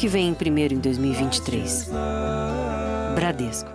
[0.00, 1.90] que vem primeiro em 2023.
[3.14, 3.68] Bradesco.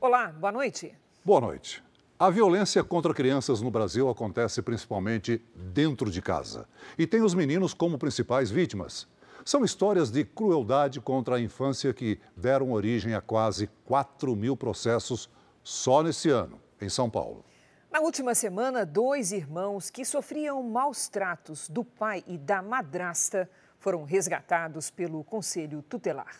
[0.00, 0.92] Olá, boa noite.
[1.24, 1.80] Boa noite.
[2.18, 6.66] A violência contra crianças no Brasil acontece principalmente dentro de casa.
[6.98, 9.06] E tem os meninos como principais vítimas.
[9.44, 15.30] São histórias de crueldade contra a infância que deram origem a quase 4 mil processos
[15.62, 17.44] só nesse ano, em São Paulo.
[17.92, 24.04] Na última semana, dois irmãos que sofriam maus tratos do pai e da madrasta foram
[24.04, 26.34] resgatados pelo Conselho Tutelar.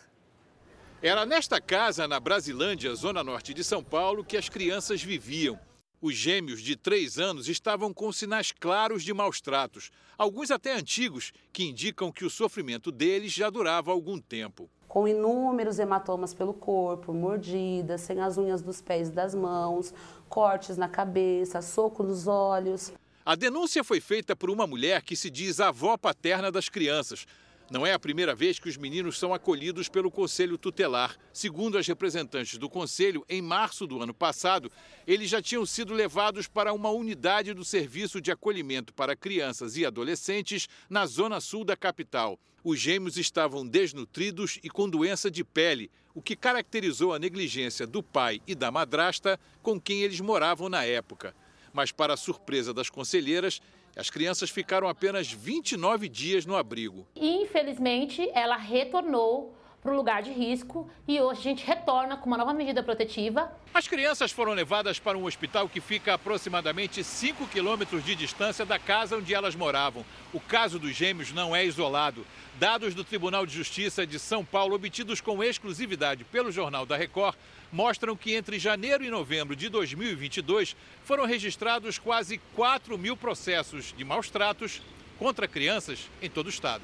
[0.99, 5.59] Era nesta casa, na Brasilândia, zona norte de São Paulo, que as crianças viviam.
[6.01, 11.31] Os gêmeos de três anos estavam com sinais claros de maus tratos, alguns até antigos,
[11.53, 14.67] que indicam que o sofrimento deles já durava algum tempo.
[14.85, 19.91] Com inúmeros hematomas pelo corpo, mordidas, sem as unhas dos pés e das mãos,
[20.33, 22.91] cortes na cabeça, soco nos olhos.
[23.23, 27.27] A denúncia foi feita por uma mulher que se diz avó paterna das crianças,
[27.71, 31.15] não é a primeira vez que os meninos são acolhidos pelo Conselho Tutelar.
[31.31, 34.71] Segundo as representantes do Conselho, em março do ano passado,
[35.07, 39.85] eles já tinham sido levados para uma unidade do Serviço de Acolhimento para Crianças e
[39.85, 42.37] Adolescentes na zona sul da capital.
[42.63, 48.01] Os gêmeos estavam desnutridos e com doença de pele, o que caracterizou a negligência do
[48.01, 51.35] pai e da madrasta com quem eles moravam na época.
[51.73, 53.61] Mas, para surpresa das conselheiras,
[53.97, 57.05] as crianças ficaram apenas 29 dias no abrigo.
[57.15, 59.53] Infelizmente, ela retornou
[59.83, 63.51] para o lugar de risco e hoje a gente retorna com uma nova medida protetiva.
[63.73, 68.65] As crianças foram levadas para um hospital que fica a aproximadamente 5 quilômetros de distância
[68.65, 70.05] da casa onde elas moravam.
[70.31, 72.25] O caso dos gêmeos não é isolado.
[72.57, 77.35] Dados do Tribunal de Justiça de São Paulo, obtidos com exclusividade pelo Jornal da Record,
[77.71, 84.05] mostram que entre janeiro e novembro de 2022 foram registrados quase 4 mil processos de
[84.05, 84.81] maus tratos
[85.19, 86.83] contra crianças em todo o estado.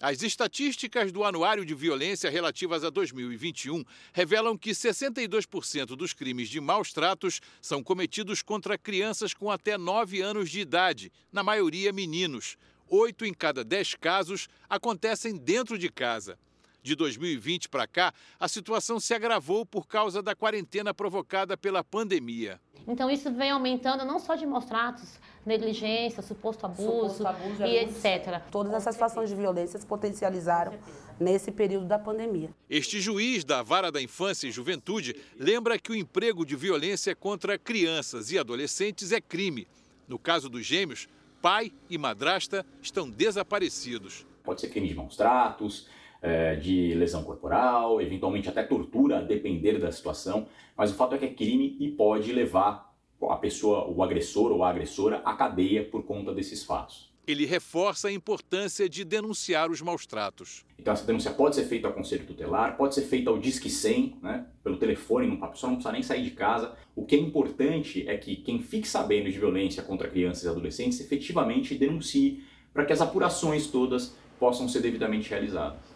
[0.00, 6.60] As estatísticas do Anuário de Violência relativas a 2021 revelam que 62% dos crimes de
[6.60, 12.58] maus tratos são cometidos contra crianças com até 9 anos de idade, na maioria meninos.
[12.88, 16.38] Oito em cada dez casos acontecem dentro de casa.
[16.84, 22.60] De 2020 para cá, a situação se agravou por causa da quarentena provocada pela pandemia.
[22.86, 27.78] Então, isso vem aumentando não só de maus tratos, negligência, suposto abuso, suposto abuso e
[27.78, 28.38] etc.
[28.50, 30.78] Todas essas situações de violência se potencializaram
[31.18, 32.50] nesse período da pandemia.
[32.68, 37.58] Este juiz da Vara da Infância e Juventude lembra que o emprego de violência contra
[37.58, 39.66] crianças e adolescentes é crime.
[40.06, 41.08] No caso dos gêmeos,
[41.40, 44.26] pai e madrasta estão desaparecidos.
[44.42, 45.88] Pode ser crime de maus tratos,
[46.24, 51.18] é, de lesão corporal, eventualmente até tortura, a depender da situação, mas o fato é
[51.18, 52.94] que é crime e pode levar
[53.28, 57.12] a pessoa, o agressor ou a agressora, à cadeia por conta desses fatos.
[57.26, 60.64] Ele reforça a importância de denunciar os maus tratos.
[60.78, 64.18] Então, essa denúncia pode ser feita ao Conselho Tutelar, pode ser feita ao Disque 100,
[64.22, 66.74] né, pelo telefone, a pessoa não precisa nem sair de casa.
[66.96, 71.00] O que é importante é que quem fique sabendo de violência contra crianças e adolescentes
[71.00, 72.42] efetivamente denuncie,
[72.72, 75.93] para que as apurações todas possam ser devidamente realizadas.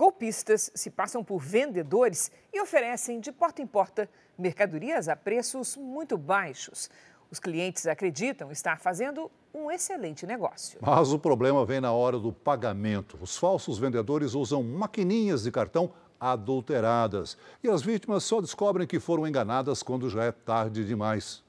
[0.00, 6.16] Golpistas se passam por vendedores e oferecem de porta em porta mercadorias a preços muito
[6.16, 6.88] baixos.
[7.30, 10.78] Os clientes acreditam estar fazendo um excelente negócio.
[10.80, 13.18] Mas o problema vem na hora do pagamento.
[13.20, 19.26] Os falsos vendedores usam maquininhas de cartão adulteradas e as vítimas só descobrem que foram
[19.26, 21.44] enganadas quando já é tarde demais.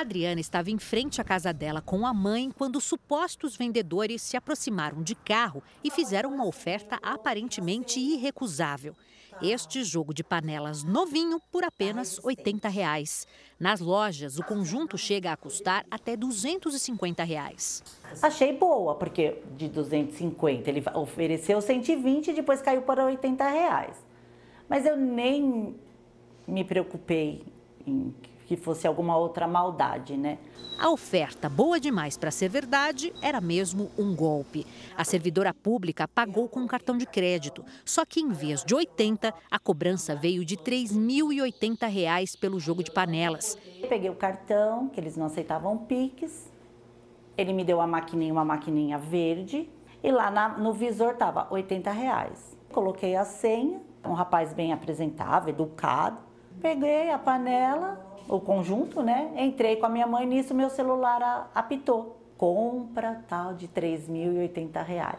[0.00, 5.02] Adriana estava em frente à casa dela com a mãe quando supostos vendedores se aproximaram
[5.02, 8.94] de carro e fizeram uma oferta aparentemente irrecusável.
[9.40, 13.26] Este jogo de panelas novinho por apenas 80 reais.
[13.58, 17.82] Nas lojas, o conjunto chega a custar até 250 reais.
[18.20, 23.96] Achei boa, porque de 250 ele ofereceu 120 e depois caiu para 80 reais.
[24.68, 25.74] Mas eu nem
[26.46, 27.42] me preocupei
[27.86, 28.14] em
[28.46, 30.38] que fosse alguma outra maldade, né?
[30.78, 34.66] A oferta, boa demais para ser verdade, era mesmo um golpe.
[34.96, 39.32] A servidora pública pagou com um cartão de crédito, só que em vez de 80,
[39.50, 43.56] a cobrança veio de R$ 3.080 pelo jogo de panelas.
[43.80, 46.52] Eu peguei o cartão, que eles não aceitavam Pix,
[47.38, 49.70] ele me deu uma maquininha, uma maquininha verde,
[50.04, 52.56] e lá na, no visor estava 80 reais.
[52.70, 56.18] Coloquei a senha, um rapaz bem apresentável, educado,
[56.60, 59.32] peguei a panela, o conjunto, né?
[59.36, 62.16] Entrei com a minha mãe nisso, meu celular apitou.
[62.36, 65.16] Compra tal de R$ 3.080.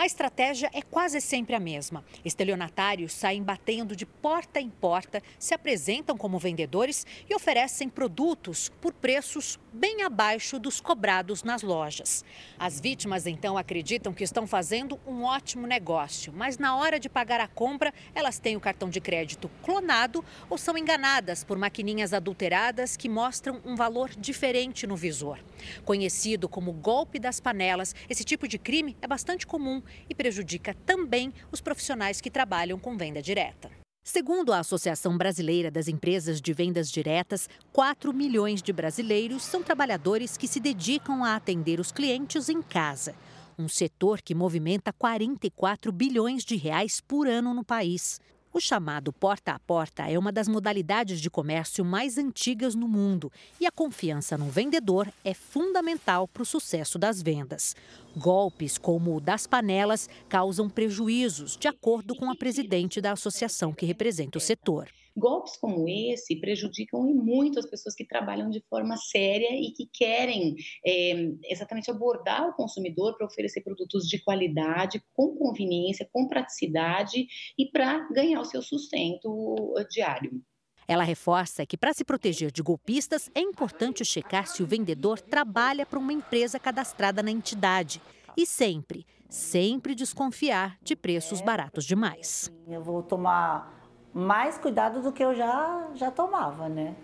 [0.00, 2.02] A estratégia é quase sempre a mesma.
[2.24, 8.94] Estelionatários saem batendo de porta em porta, se apresentam como vendedores e oferecem produtos por
[8.94, 12.24] preços bem abaixo dos cobrados nas lojas.
[12.58, 17.40] As vítimas então acreditam que estão fazendo um ótimo negócio, mas na hora de pagar
[17.40, 22.96] a compra, elas têm o cartão de crédito clonado ou são enganadas por maquininhas adulteradas
[22.96, 25.38] que mostram um valor diferente no visor.
[25.84, 31.32] Conhecido como golpe das panelas, esse tipo de crime é bastante comum e prejudica também
[31.50, 33.79] os profissionais que trabalham com venda direta.
[34.12, 40.36] Segundo a Associação Brasileira das Empresas de Vendas Diretas, 4 milhões de brasileiros são trabalhadores
[40.36, 43.14] que se dedicam a atender os clientes em casa.
[43.56, 48.20] Um setor que movimenta 44 bilhões de reais por ano no país.
[48.52, 53.30] O chamado porta a porta é uma das modalidades de comércio mais antigas no mundo
[53.60, 57.76] e a confiança no vendedor é fundamental para o sucesso das vendas.
[58.16, 63.86] Golpes como o das panelas causam prejuízos, de acordo com a presidente da associação que
[63.86, 64.88] representa o setor.
[65.20, 70.56] Golpes como esse prejudicam muito as pessoas que trabalham de forma séria e que querem
[70.84, 77.26] é, exatamente abordar o consumidor para oferecer produtos de qualidade, com conveniência, com praticidade
[77.58, 80.42] e para ganhar o seu sustento diário.
[80.88, 85.86] Ela reforça que, para se proteger de golpistas, é importante checar se o vendedor trabalha
[85.86, 88.02] para uma empresa cadastrada na entidade.
[88.36, 92.50] E sempre, sempre desconfiar de preços baratos demais.
[92.66, 93.79] Eu vou tomar
[94.12, 96.94] mais cuidado do que eu já, já tomava, né?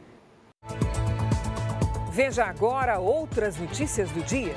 [2.11, 4.55] Veja agora outras notícias do dia.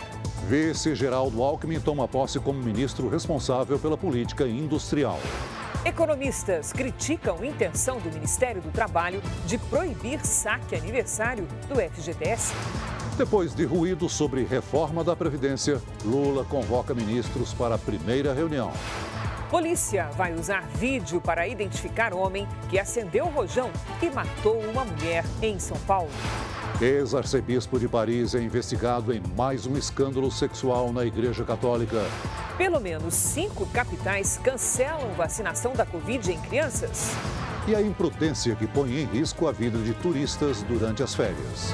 [0.48, 5.19] Vice Geraldo Alckmin toma posse como ministro responsável pela política industrial.
[5.86, 12.54] Economistas criticam intenção do Ministério do Trabalho de proibir saque aniversário do FGTS.
[13.18, 18.72] Depois de ruído sobre reforma da Previdência, Lula convoca ministros para a primeira reunião.
[19.50, 25.25] Polícia vai usar vídeo para identificar homem que acendeu o rojão e matou uma mulher
[25.42, 26.12] em São Paulo.
[26.80, 32.06] Ex-arcebispo de Paris é investigado em mais um escândalo sexual na Igreja Católica.
[32.60, 37.10] Pelo menos cinco capitais cancelam vacinação da Covid em crianças.
[37.68, 41.74] E a imprudência que põe em risco a vida de turistas durante as férias.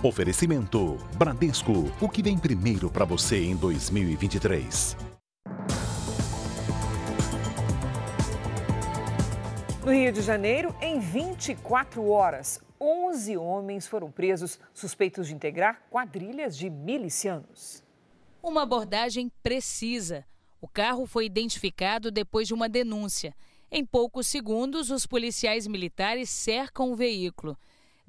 [0.00, 4.96] Oferecimento Bradesco, o que vem primeiro para você em 2023.
[9.84, 16.56] No Rio de Janeiro, em 24 horas, 11 homens foram presos suspeitos de integrar quadrilhas
[16.56, 17.82] de milicianos.
[18.40, 20.24] Uma abordagem precisa.
[20.60, 23.34] O carro foi identificado depois de uma denúncia.
[23.68, 27.58] Em poucos segundos, os policiais militares cercam o veículo.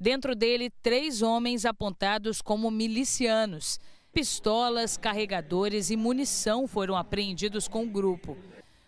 [0.01, 3.81] Dentro dele, três homens apontados como milicianos.
[4.13, 8.37] Pistolas, carregadores e munição foram apreendidos com o grupo.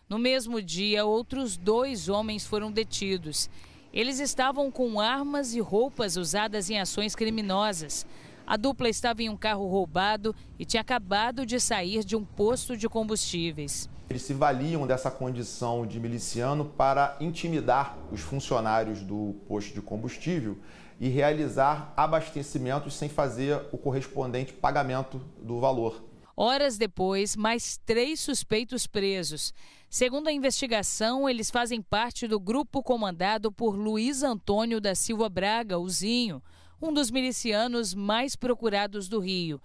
[0.07, 3.49] No mesmo dia, outros dois homens foram detidos.
[3.91, 8.05] Eles estavam com armas e roupas usadas em ações criminosas.
[8.47, 12.77] A dupla estava em um carro roubado e tinha acabado de sair de um posto
[12.77, 13.89] de combustíveis.
[14.09, 20.57] Eles se valiam dessa condição de miliciano para intimidar os funcionários do posto de combustível
[21.01, 26.00] e realizar abastecimentos sem fazer o correspondente pagamento do valor.
[26.38, 29.51] Horas depois, mais três suspeitos presos.
[29.89, 35.79] Segundo a investigação, eles fazem parte do grupo comandado por Luiz Antônio da Silva Braga,
[35.79, 36.41] o Zinho,
[36.79, 39.60] um dos milicianos mais procurados do Rio.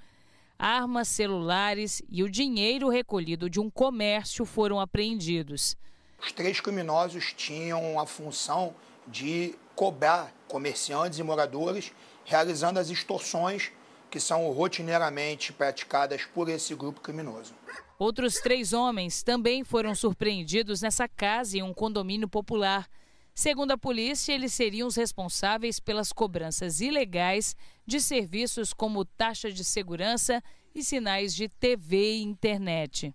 [0.59, 5.76] Armas, celulares e o dinheiro recolhido de um comércio foram apreendidos.
[6.19, 8.75] Os três criminosos tinham a função
[9.07, 11.93] de cobrar comerciantes e moradores,
[12.25, 13.71] realizando as extorsões
[14.11, 17.55] que são rotineiramente praticadas por esse grupo criminoso.
[17.99, 22.88] Outros três homens também foram surpreendidos nessa casa em um condomínio popular.
[23.35, 27.55] Segundo a polícia, eles seriam os responsáveis pelas cobranças ilegais
[27.87, 30.43] de serviços como taxa de segurança
[30.75, 33.15] e sinais de TV e internet.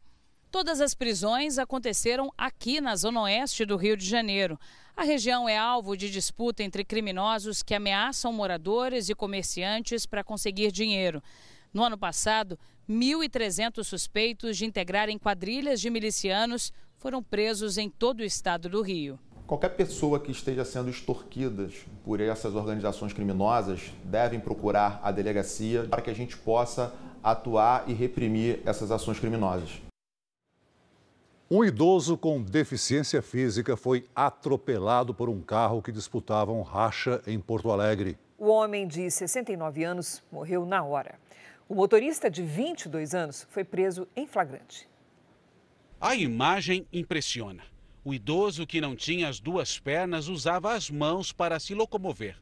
[0.52, 4.60] Todas as prisões aconteceram aqui na zona oeste do Rio de Janeiro.
[4.98, 10.70] A região é alvo de disputa entre criminosos que ameaçam moradores e comerciantes para conseguir
[10.74, 11.24] dinheiro.
[11.74, 18.26] No ano passado, 1.300 suspeitos de integrarem quadrilhas de milicianos foram presos em todo o
[18.26, 19.18] estado do Rio.
[19.48, 21.70] Qualquer pessoa que esteja sendo extorquida
[22.04, 26.94] por essas organizações criminosas devem procurar a delegacia para que a gente possa
[27.24, 29.91] atuar e reprimir essas ações criminosas.
[31.54, 37.38] Um idoso com deficiência física foi atropelado por um carro que disputava um racha em
[37.42, 38.18] Porto Alegre.
[38.38, 41.20] O homem de 69 anos morreu na hora.
[41.68, 44.88] O motorista de 22 anos foi preso em flagrante.
[46.00, 47.64] A imagem impressiona.
[48.02, 52.38] O idoso que não tinha as duas pernas usava as mãos para se locomover.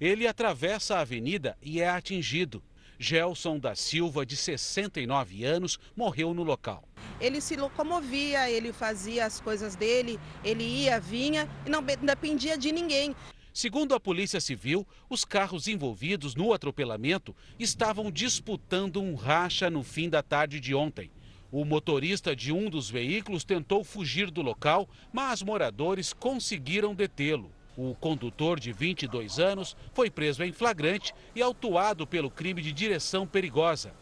[0.00, 2.62] Ele atravessa a avenida e é atingido.
[3.02, 6.88] Gelson da Silva, de 69 anos, morreu no local.
[7.20, 12.70] Ele se locomovia, ele fazia as coisas dele, ele ia, vinha e não dependia de
[12.70, 13.14] ninguém.
[13.52, 20.08] Segundo a Polícia Civil, os carros envolvidos no atropelamento estavam disputando um racha no fim
[20.08, 21.10] da tarde de ontem.
[21.50, 27.52] O motorista de um dos veículos tentou fugir do local, mas moradores conseguiram detê-lo.
[27.76, 33.26] O condutor de 22 anos foi preso em flagrante e autuado pelo crime de direção
[33.26, 33.94] perigosa.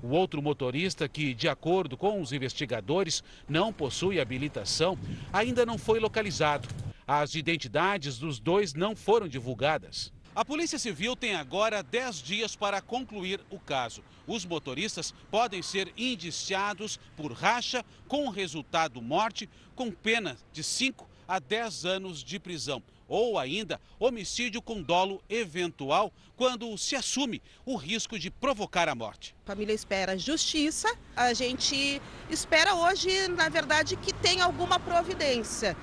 [0.00, 4.96] O outro motorista, que, de acordo com os investigadores, não possui habilitação,
[5.32, 6.68] ainda não foi localizado.
[7.04, 10.12] As identidades dos dois não foram divulgadas.
[10.32, 14.04] A Polícia Civil tem agora 10 dias para concluir o caso.
[14.26, 21.40] Os motoristas podem ser indiciados por racha com resultado morte, com pena de 5 a
[21.40, 28.18] 10 anos de prisão ou ainda homicídio com dolo eventual, quando se assume o risco
[28.18, 29.34] de provocar a morte.
[29.44, 35.76] A família espera justiça, a gente espera hoje, na verdade, que tenha alguma providência.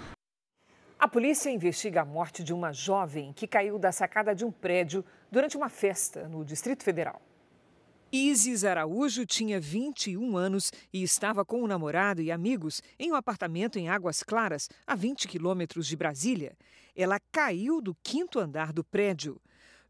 [0.99, 5.03] A polícia investiga a morte de uma jovem que caiu da sacada de um prédio
[5.29, 7.21] durante uma festa no Distrito Federal.
[8.15, 13.79] Isis Araújo tinha 21 anos e estava com o namorado e amigos em um apartamento
[13.79, 16.55] em Águas Claras, a 20 quilômetros de Brasília.
[16.95, 19.41] Ela caiu do quinto andar do prédio.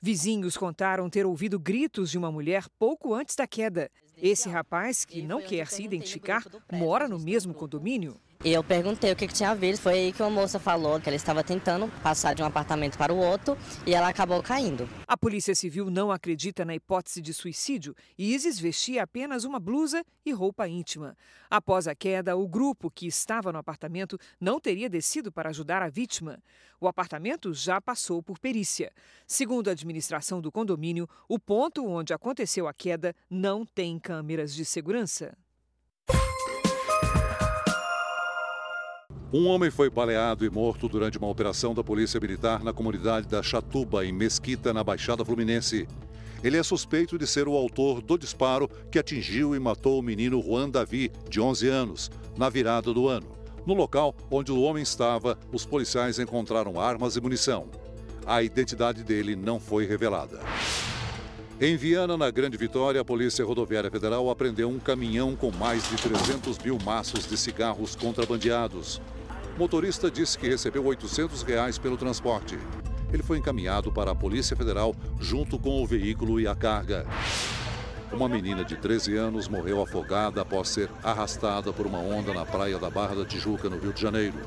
[0.02, 3.90] Vizinhos contaram ter ouvido gritos de uma mulher pouco antes da queda.
[4.18, 8.20] Esse rapaz, que não quer se identificar, mora no mesmo condomínio.
[8.46, 9.84] E eu perguntei o que, que tinha visto.
[9.84, 13.14] Foi aí que uma moça falou que ela estava tentando passar de um apartamento para
[13.14, 13.58] o outro
[13.88, 14.86] e ela acabou caindo.
[15.08, 20.04] A Polícia Civil não acredita na hipótese de suicídio e Isis vestia apenas uma blusa
[20.26, 21.16] e roupa íntima.
[21.50, 25.88] Após a queda, o grupo que estava no apartamento não teria descido para ajudar a
[25.88, 26.44] vítima.
[26.82, 28.92] O apartamento já passou por perícia.
[29.26, 34.66] Segundo a administração do condomínio, o ponto onde aconteceu a queda não tem câmeras de
[34.66, 35.34] segurança.
[39.34, 43.42] Um homem foi baleado e morto durante uma operação da Polícia Militar na comunidade da
[43.42, 45.88] Chatuba, em Mesquita, na Baixada Fluminense.
[46.44, 50.40] Ele é suspeito de ser o autor do disparo que atingiu e matou o menino
[50.40, 53.26] Juan Davi, de 11 anos, na virada do ano.
[53.66, 57.72] No local onde o homem estava, os policiais encontraram armas e munição.
[58.28, 60.42] A identidade dele não foi revelada.
[61.60, 65.96] Em Viana, na Grande Vitória, a Polícia Rodoviária Federal apreendeu um caminhão com mais de
[65.96, 69.02] 300 mil maços de cigarros contrabandeados.
[69.56, 72.58] O motorista disse que recebeu 800 reais pelo transporte.
[73.12, 77.06] Ele foi encaminhado para a Polícia Federal junto com o veículo e a carga.
[78.12, 82.80] Uma menina de 13 anos morreu afogada após ser arrastada por uma onda na praia
[82.80, 84.40] da Barra da Tijuca, no Rio de Janeiro.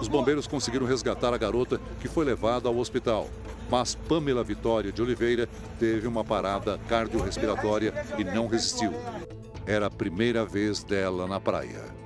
[0.00, 3.28] Os bombeiros conseguiram resgatar a garota, que foi levada ao hospital.
[3.68, 5.48] Mas Pamela Vitória de Oliveira
[5.80, 8.92] teve uma parada cardiorrespiratória e não resistiu.
[9.66, 12.02] Era a primeira vez dela na praia.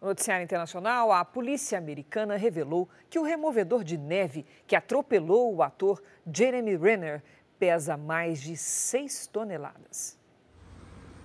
[0.00, 5.62] No noticiário internacional, a polícia americana revelou que o removedor de neve que atropelou o
[5.62, 6.00] ator
[6.32, 7.22] Jeremy Renner
[7.58, 10.16] pesa mais de 6 toneladas.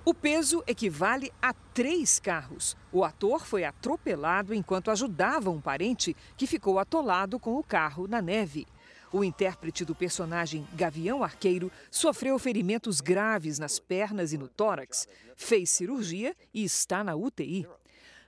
[0.03, 2.75] O peso equivale a três carros.
[2.91, 8.21] O ator foi atropelado enquanto ajudava um parente que ficou atolado com o carro na
[8.21, 8.67] neve.
[9.13, 15.69] O intérprete do personagem Gavião Arqueiro sofreu ferimentos graves nas pernas e no tórax, fez
[15.69, 17.67] cirurgia e está na UTI.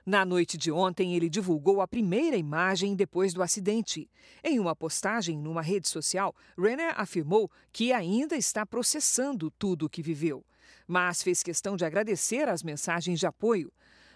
[0.08, 4.08] Na noite de ontem, ele divulgou a primeira imagem depois do acidente.
[4.44, 10.00] Em uma postagem numa rede social, Renner afirmou que ainda está processando tudo o que
[10.00, 10.46] viveu,
[10.86, 13.72] mas fez questão de agradecer as mensagens de apoio.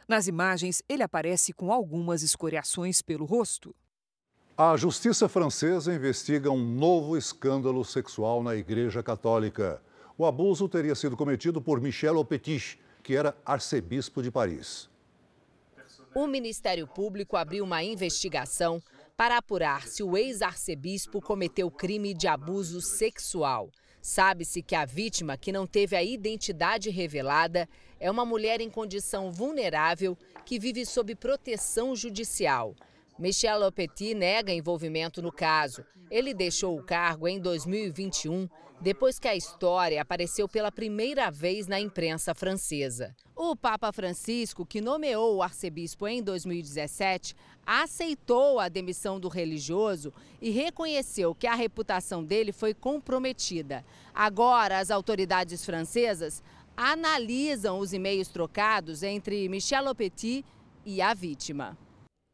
[0.06, 3.74] Nas imagens, ele aparece com algumas escoriações pelo rosto.
[4.56, 9.82] A justiça francesa investiga um novo escândalo sexual na Igreja Católica.
[10.16, 14.89] O abuso teria sido cometido por Michel Opetit, que era arcebispo de Paris
[16.14, 18.82] o Ministério Público abriu uma investigação
[19.16, 23.70] para apurar se o ex-arcebispo cometeu crime de abuso sexual.
[24.00, 29.30] Sabe-se que a vítima, que não teve a identidade revelada, é uma mulher em condição
[29.30, 32.74] vulnerável que vive sob proteção judicial.
[33.18, 35.84] Michel Lopetit nega envolvimento no caso.
[36.10, 38.48] Ele deixou o cargo em 2021,
[38.80, 43.14] depois que a história apareceu pela primeira vez na imprensa francesa.
[43.36, 50.50] O Papa Francisco, que nomeou o arcebispo em 2017, aceitou a demissão do religioso e
[50.50, 53.84] reconheceu que a reputação dele foi comprometida.
[54.14, 56.42] Agora, as autoridades francesas
[56.74, 60.44] analisam os e-mails trocados entre Michel Lopetit
[60.86, 61.76] e a vítima.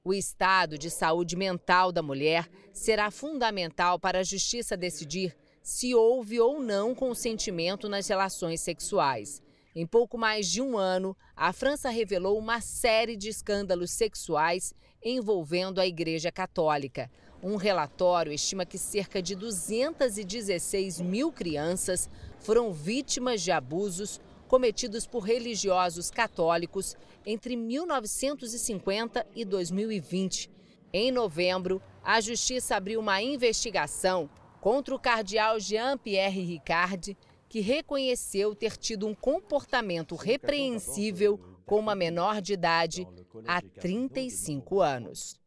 [0.04, 5.36] O estado de saúde mental da mulher será fundamental para a justiça decidir
[5.66, 9.42] se houve ou não consentimento nas relações sexuais.
[9.74, 14.72] Em pouco mais de um ano, a França revelou uma série de escândalos sexuais
[15.04, 17.10] envolvendo a Igreja Católica.
[17.42, 22.08] Um relatório estima que cerca de 216 mil crianças
[22.38, 26.94] foram vítimas de abusos cometidos por religiosos católicos
[27.26, 30.48] entre 1950 e 2020.
[30.92, 34.30] Em novembro, a Justiça abriu uma investigação
[34.66, 37.16] contra o cardeal Jean-Pierre Ricard,
[37.48, 43.06] que reconheceu ter tido um comportamento repreensível com uma menor de idade
[43.46, 45.38] há 35 anos.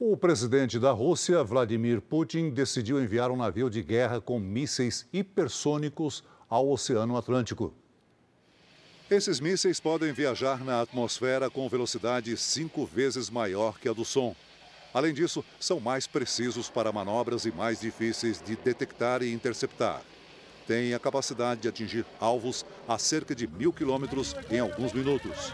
[0.00, 6.24] O presidente da Rússia, Vladimir Putin, decidiu enviar um navio de guerra com mísseis hipersônicos
[6.48, 7.72] ao Oceano Atlântico.
[9.08, 14.34] Esses mísseis podem viajar na atmosfera com velocidade cinco vezes maior que a do som.
[14.94, 20.00] Além disso, são mais precisos para manobras e mais difíceis de detectar e interceptar.
[20.68, 25.52] Têm a capacidade de atingir alvos a cerca de mil quilômetros em alguns minutos.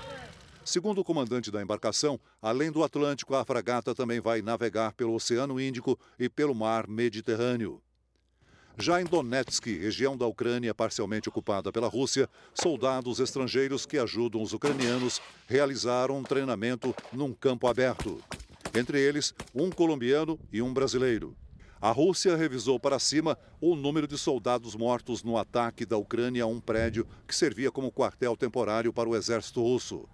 [0.62, 5.58] Segundo o comandante da embarcação, além do Atlântico, a fragata também vai navegar pelo Oceano
[5.58, 7.82] Índico e pelo Mar Mediterrâneo.
[8.78, 14.52] Já em Donetsk, região da Ucrânia parcialmente ocupada pela Rússia, soldados estrangeiros que ajudam os
[14.52, 18.22] ucranianos realizaram um treinamento num campo aberto.
[18.74, 21.36] Entre eles, um colombiano e um brasileiro.
[21.80, 26.46] A Rússia revisou para cima o número de soldados mortos no ataque da Ucrânia a
[26.46, 30.06] um prédio que servia como quartel temporário para o exército russo.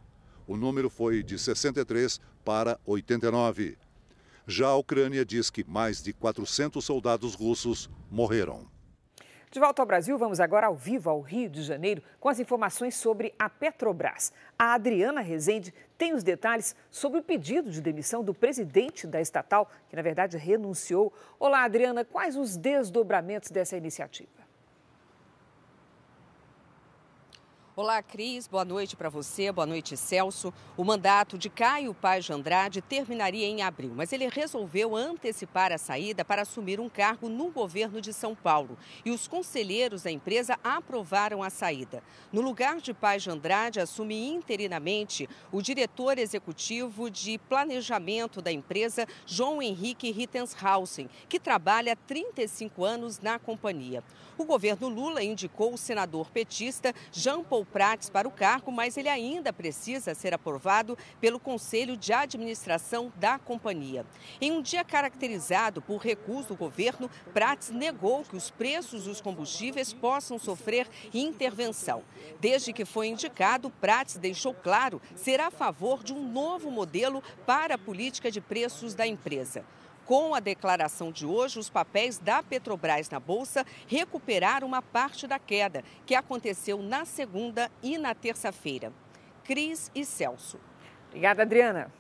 [0.46, 3.76] O número foi de 63 para 89.
[4.46, 8.64] Já a Ucrânia diz que mais de 400 soldados russos morreram.
[9.50, 12.94] De volta ao Brasil, vamos agora ao vivo ao Rio de Janeiro com as informações
[12.94, 14.32] sobre a Petrobras.
[14.58, 19.70] A Adriana Rezende tem os detalhes sobre o pedido de demissão do presidente da estatal,
[19.88, 21.12] que na verdade renunciou.
[21.38, 24.36] Olá, Adriana, quais os desdobramentos dessa iniciativa?
[27.78, 28.48] Olá, Cris.
[28.48, 29.52] Boa noite para você.
[29.52, 30.50] Boa noite, Celso.
[30.78, 35.76] O mandato de Caio Paz de Andrade terminaria em abril, mas ele resolveu antecipar a
[35.76, 38.78] saída para assumir um cargo no governo de São Paulo.
[39.04, 42.02] E os conselheiros da empresa aprovaram a saída.
[42.32, 49.06] No lugar de Paz de Andrade, assume interinamente o diretor executivo de planejamento da empresa,
[49.26, 54.02] João Henrique Rittenshausen, que trabalha há 35 anos na companhia.
[54.38, 59.09] O governo Lula indicou o senador petista Jean Paul Prates para o cargo, mas ele
[59.09, 64.07] ainda precisa ser aprovado pelo Conselho de Administração da companhia.
[64.40, 69.92] Em um dia caracterizado por recuso do governo, Prates negou que os preços dos combustíveis
[69.92, 72.02] possam sofrer intervenção.
[72.40, 77.74] Desde que foi indicado, Prates deixou claro ser a favor de um novo modelo para
[77.74, 79.64] a política de preços da empresa.
[80.07, 85.37] Com a declaração de hoje, os papéis da Petrobras na Bolsa recuperaram uma parte da
[85.37, 88.92] queda, que aconteceu na segunda e na terça-feira.
[89.42, 90.61] Cris e Celso.
[91.09, 91.92] Obrigada, Adriana.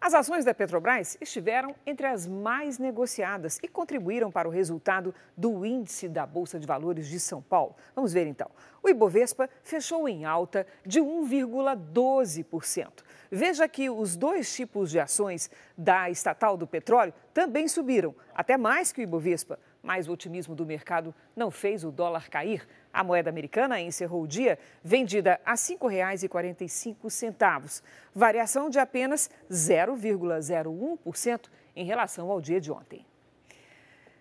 [0.00, 5.66] As ações da Petrobras estiveram entre as mais negociadas e contribuíram para o resultado do
[5.66, 7.74] índice da Bolsa de Valores de São Paulo.
[7.92, 8.48] Vamos ver então.
[8.82, 13.02] O Ibovespa fechou em alta de 1,12%.
[13.30, 18.90] Veja que os dois tipos de ações da estatal do petróleo também subiram, até mais
[18.92, 19.58] que o Ibovespa.
[19.82, 22.66] Mas o otimismo do mercado não fez o dólar cair.
[22.92, 31.84] A moeda americana encerrou o dia vendida a R$ 5,45, variação de apenas 0,01% em
[31.84, 33.06] relação ao dia de ontem.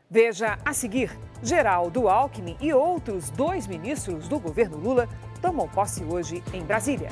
[0.09, 1.09] Veja a seguir:
[1.41, 5.09] Geraldo Alckmin e outros dois ministros do governo Lula
[5.41, 7.09] tomam posse hoje em Brasília.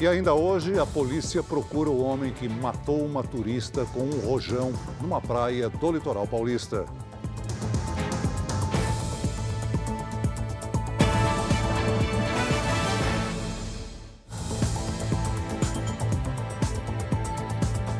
[0.00, 4.72] E ainda hoje, a polícia procura o homem que matou uma turista com um rojão
[5.00, 6.84] numa praia do litoral paulista.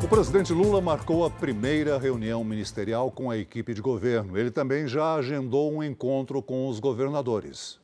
[0.03, 4.37] O presidente Lula marcou a primeira reunião ministerial com a equipe de governo.
[4.37, 7.82] Ele também já agendou um encontro com os governadores.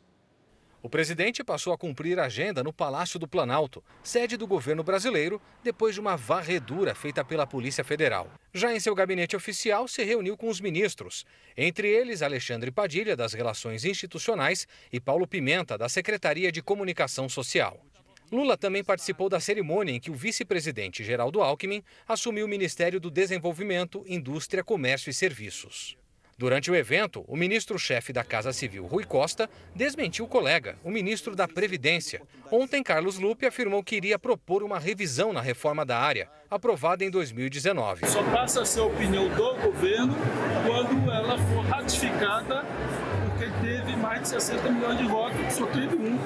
[0.82, 5.42] O presidente passou a cumprir a agenda no Palácio do Planalto, sede do governo brasileiro,
[5.62, 8.32] depois de uma varredura feita pela Polícia Federal.
[8.54, 11.26] Já em seu gabinete oficial, se reuniu com os ministros,
[11.58, 17.86] entre eles Alexandre Padilha, das Relações Institucionais, e Paulo Pimenta, da Secretaria de Comunicação Social.
[18.32, 23.12] Lula também participou da cerimônia em que o vice-presidente Geraldo Alckmin assumiu o Ministério do
[23.12, 25.99] Desenvolvimento, Indústria, Comércio e Serviços.
[26.40, 31.36] Durante o evento, o ministro-chefe da Casa Civil, Rui Costa, desmentiu o colega, o ministro
[31.36, 32.22] da Previdência.
[32.50, 37.12] Ontem, Carlos Lupe afirmou que iria propor uma revisão na reforma da área, aprovada em
[37.12, 38.08] 2019.
[38.08, 40.16] Só passa a ser opinião do governo
[40.66, 42.64] quando ela for ratificada
[43.40, 46.18] porque teve mais de 60 milhões de votos, só teve um,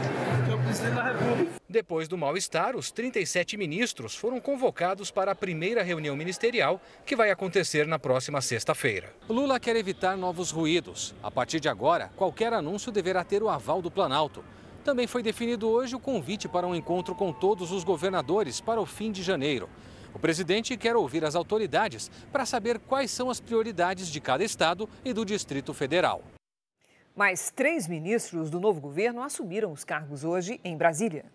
[0.45, 1.51] que é o presidente da República.
[1.69, 7.29] Depois do mal-estar, os 37 ministros foram convocados para a primeira reunião ministerial, que vai
[7.29, 9.13] acontecer na próxima sexta-feira.
[9.29, 11.13] Lula quer evitar novos ruídos.
[11.21, 14.43] A partir de agora, qualquer anúncio deverá ter o aval do Planalto.
[14.83, 18.87] Também foi definido hoje o convite para um encontro com todos os governadores para o
[18.87, 19.69] fim de janeiro.
[20.15, 24.89] O presidente quer ouvir as autoridades para saber quais são as prioridades de cada estado
[25.05, 26.23] e do Distrito Federal.
[27.15, 31.25] Mais três ministros do novo governo assumiram os cargos hoje em Brasília.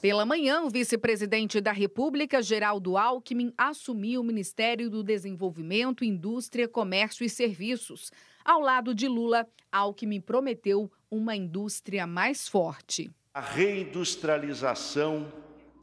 [0.00, 7.22] Pela manhã, o vice-presidente da República, Geraldo Alckmin, assumiu o Ministério do Desenvolvimento, Indústria, Comércio
[7.22, 8.10] e Serviços.
[8.42, 13.10] Ao lado de Lula, Alckmin prometeu uma indústria mais forte.
[13.34, 15.30] A reindustrialização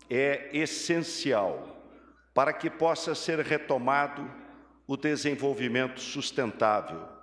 [0.09, 1.77] é essencial
[2.33, 4.29] para que possa ser retomado
[4.87, 7.18] o desenvolvimento sustentável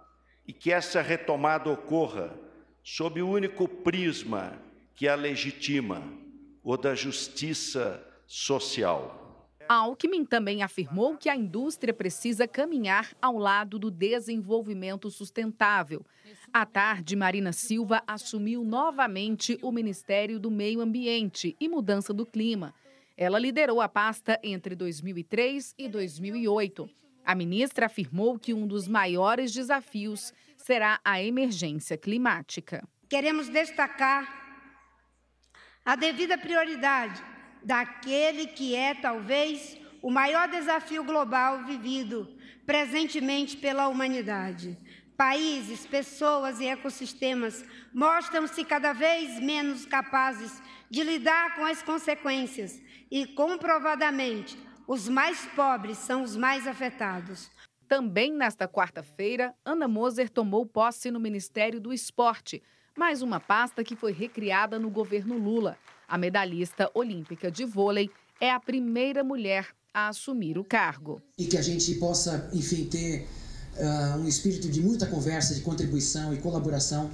[0.46, 2.32] e que essa retomada ocorra
[2.82, 4.60] sob o único prisma
[4.94, 6.02] que a legitima,
[6.62, 9.26] o da justiça social.
[9.68, 16.04] Alckmin também afirmou que a indústria precisa caminhar ao lado do desenvolvimento sustentável.
[16.52, 22.72] À tarde, Marina Silva assumiu novamente o Ministério do Meio Ambiente e Mudança do Clima.
[23.16, 26.88] Ela liderou a pasta entre 2003 e 2008.
[27.26, 32.88] A ministra afirmou que um dos maiores desafios será a emergência climática.
[33.10, 34.24] Queremos destacar
[35.84, 37.20] a devida prioridade
[37.64, 42.32] daquele que é talvez o maior desafio global vivido
[42.64, 44.78] presentemente pela humanidade.
[45.16, 53.26] Países, pessoas e ecossistemas mostram-se cada vez menos capazes de lidar com as consequências e,
[53.26, 54.56] comprovadamente,
[54.88, 57.50] os mais pobres são os mais afetados.
[57.88, 62.62] Também nesta quarta-feira, Ana Moser tomou posse no Ministério do Esporte,
[62.96, 65.76] mais uma pasta que foi recriada no governo Lula.
[66.08, 71.20] A medalhista olímpica de vôlei é a primeira mulher a assumir o cargo.
[71.38, 73.26] E que a gente possa, enfim, ter
[73.76, 77.10] uh, um espírito de muita conversa, de contribuição e colaboração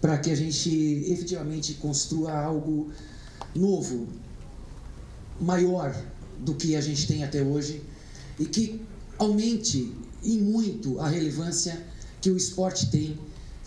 [0.00, 0.70] para que a gente
[1.10, 2.92] efetivamente construa algo
[3.54, 4.08] novo,
[5.40, 5.94] maior
[6.38, 7.82] do que a gente tem até hoje
[8.38, 8.80] e que
[9.18, 11.84] aumente em muito a relevância
[12.20, 13.18] que o esporte tem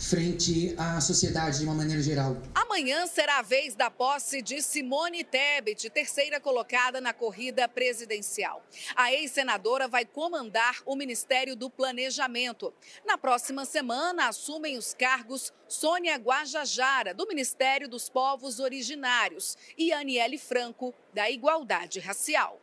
[0.02, 2.36] frente à sociedade de uma maneira geral.
[2.56, 8.66] Amanhã será a vez da posse de Simone Tebet, terceira colocada na corrida presidencial.
[8.96, 12.74] A ex-senadora vai comandar o Ministério do Planejamento.
[13.06, 20.38] Na próxima semana, assumem os cargos Sônia Guajajara, do Ministério dos Povos Originários, e Aniele
[20.38, 22.61] Franco, da Igualdade Racial.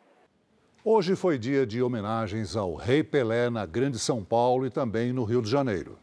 [0.85, 5.25] Hoje foi dia de homenagens ao Rei Pelé na Grande São Paulo e também no
[5.25, 5.99] Rio de Janeiro.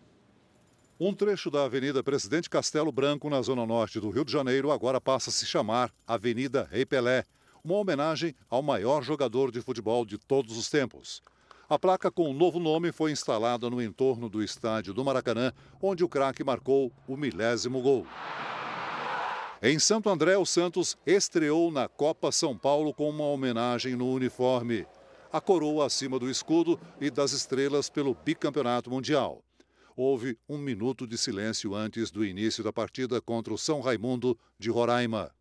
[0.99, 4.99] Um trecho da Avenida Presidente Castelo Branco, na zona norte do Rio de Janeiro, agora
[4.99, 7.23] passa a se chamar Avenida Rei Pelé,
[7.63, 11.23] uma homenagem ao maior jogador de futebol de todos os tempos.
[11.69, 16.03] A placa com o novo nome foi instalada no entorno do estádio do Maracanã, onde
[16.03, 18.05] o craque marcou o milésimo gol.
[19.61, 24.85] Em Santo André, o Santos estreou na Copa São Paulo com uma homenagem no uniforme.
[25.31, 29.41] A coroa acima do escudo e das estrelas pelo bicampeonato mundial
[29.95, 34.69] houve um minuto de silêncio antes do início da partida contra o São Raimundo de
[34.69, 35.31] Roraima.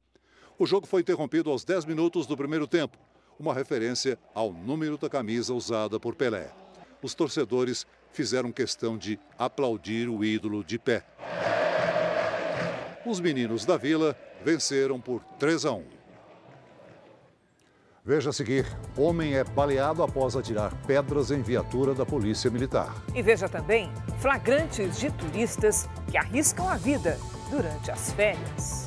[0.59, 2.97] O jogo foi interrompido aos 10 minutos do primeiro tempo,
[3.39, 6.53] uma referência ao número da camisa usada por Pelé.
[7.03, 11.05] Os torcedores fizeram questão de aplaudir o ídolo de pé.
[13.07, 15.85] Os meninos da Vila venceram por 3 a 1.
[18.05, 22.95] Veja a seguir: homem é baleado após atirar pedras em viatura da Polícia Militar.
[23.15, 23.91] E veja também
[24.21, 27.19] flagrantes de turistas que arriscam a vida
[27.51, 28.84] durante as férias.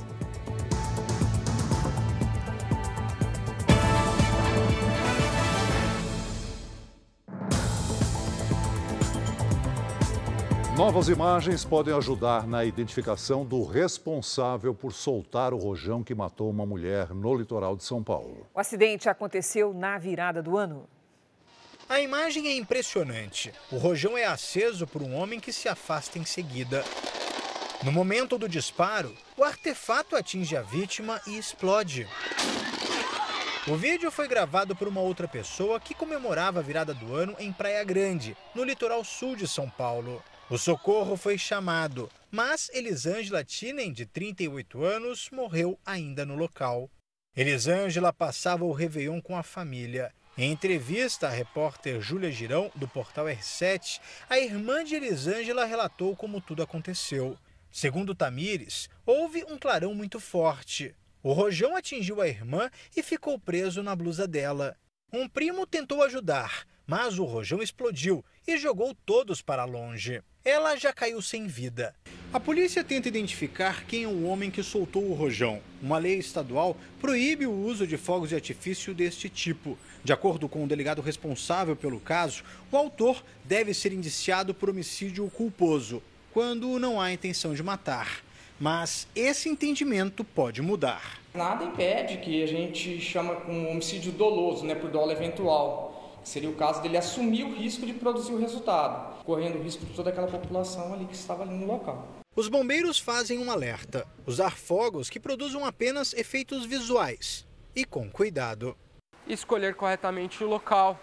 [10.78, 16.68] Novas imagens podem ajudar na identificação do responsável por soltar o rojão que matou uma
[16.68, 18.46] mulher no litoral de São Paulo.
[18.54, 20.88] O acidente aconteceu na virada do ano.
[21.90, 23.52] A imagem é impressionante.
[23.72, 26.86] O rojão é aceso por um homem que se afasta em seguida.
[27.82, 32.08] No momento do disparo, o artefato atinge a vítima e explode.
[33.68, 37.52] O vídeo foi gravado por uma outra pessoa que comemorava a virada do ano em
[37.52, 40.22] Praia Grande, no litoral sul de São Paulo.
[40.50, 46.90] O socorro foi chamado, mas Elisângela Tinen, de 38 anos, morreu ainda no local.
[47.36, 50.10] Elisângela passava o Réveillon com a família.
[50.38, 56.40] Em entrevista à repórter Júlia Girão, do portal R7, a irmã de Elisângela relatou como
[56.40, 57.38] tudo aconteceu.
[57.70, 60.96] Segundo Tamires, houve um clarão muito forte.
[61.22, 64.78] O rojão atingiu a irmã e ficou preso na blusa dela.
[65.12, 70.22] Um primo tentou ajudar, mas o rojão explodiu e jogou todos para longe.
[70.44, 71.94] Ela já caiu sem vida.
[72.32, 75.60] A polícia tenta identificar quem é o homem que soltou o rojão.
[75.82, 79.78] Uma lei estadual proíbe o uso de fogos de artifício deste tipo.
[80.02, 85.30] De acordo com o delegado responsável pelo caso, o autor deve ser indiciado por homicídio
[85.30, 86.02] culposo,
[86.34, 88.24] quando não há intenção de matar.
[88.58, 91.20] Mas esse entendimento pode mudar.
[91.34, 95.97] Nada impede que a gente chama com homicídio doloso, né, por dolo eventual.
[96.28, 99.94] Seria o caso dele assumir o risco de produzir o resultado, correndo o risco de
[99.94, 102.06] toda aquela população ali que estava ali no local.
[102.36, 108.76] Os bombeiros fazem um alerta: usar fogos que produzam apenas efeitos visuais e com cuidado.
[109.26, 111.00] Escolher corretamente o local,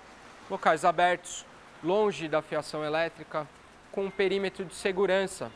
[0.51, 1.47] locais abertos,
[1.83, 3.49] longe da fiação elétrica,
[3.91, 5.51] com um perímetro de segurança,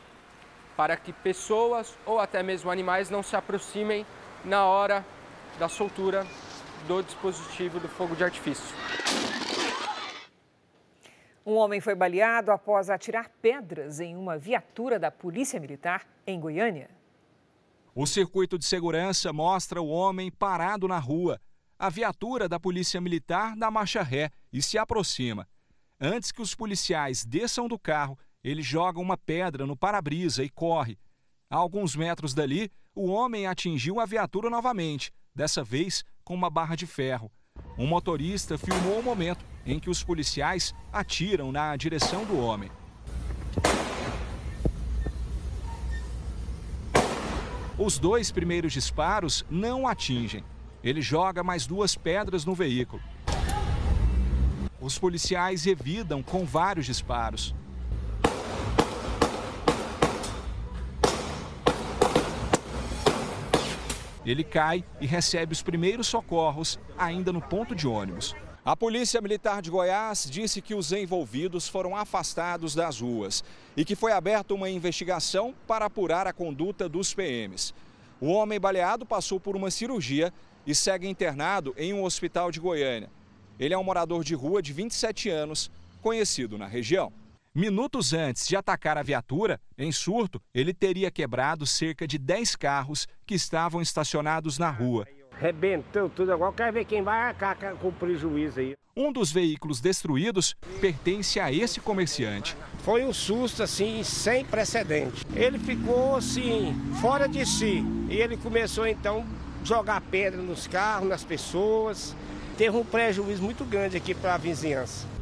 [0.75, 4.03] para que pessoas ou até mesmo animais não se aproximem
[4.43, 5.05] na hora
[5.59, 6.25] da soltura
[6.87, 8.75] do dispositivo do fogo de artifício.
[11.45, 16.89] Um homem foi baleado após atirar pedras em uma viatura da Polícia Militar em Goiânia.
[17.95, 21.41] O circuito de segurança mostra o homem parado na rua.
[21.77, 25.47] A viatura da Polícia Militar dá marcha ré e se aproxima.
[25.99, 30.97] Antes que os policiais desçam do carro, ele joga uma pedra no para-brisa e corre.
[31.49, 36.75] A alguns metros dali, o homem atingiu a viatura novamente, dessa vez com uma barra
[36.75, 37.31] de ferro.
[37.75, 42.69] Um motorista filmou o momento em que os policiais atiram na direção do homem.
[47.79, 50.43] Os dois primeiros disparos não atingem.
[50.83, 53.01] Ele joga mais duas pedras no veículo.
[54.79, 57.55] Os policiais revidam com vários disparos.
[64.25, 68.35] Ele cai e recebe os primeiros socorros ainda no ponto de ônibus.
[68.65, 73.43] A Polícia Militar de Goiás disse que os envolvidos foram afastados das ruas
[73.75, 77.73] e que foi aberta uma investigação para apurar a conduta dos PMs.
[78.19, 80.33] O homem baleado passou por uma cirurgia
[80.67, 83.09] e segue internado em um hospital de Goiânia.
[83.57, 87.11] Ele é um morador de rua de 27 anos, conhecido na região.
[87.53, 93.07] Minutos antes de atacar a viatura, em surto, ele teria quebrado cerca de 10 carros
[93.25, 95.07] que estavam estacionados na rua.
[95.39, 98.75] Rebentou tudo agora, quero ver quem vai arcar com prejuízo aí.
[98.95, 102.55] Um dos veículos destruídos pertence a esse comerciante.
[102.83, 105.25] Foi um susto assim, sem precedente.
[105.33, 107.83] Ele ficou assim, fora de si.
[108.09, 109.25] E ele começou então
[109.61, 112.15] a jogar pedra nos carros, nas pessoas.
[112.57, 115.18] Teve um prejuízo muito grande aqui para a vizinhança.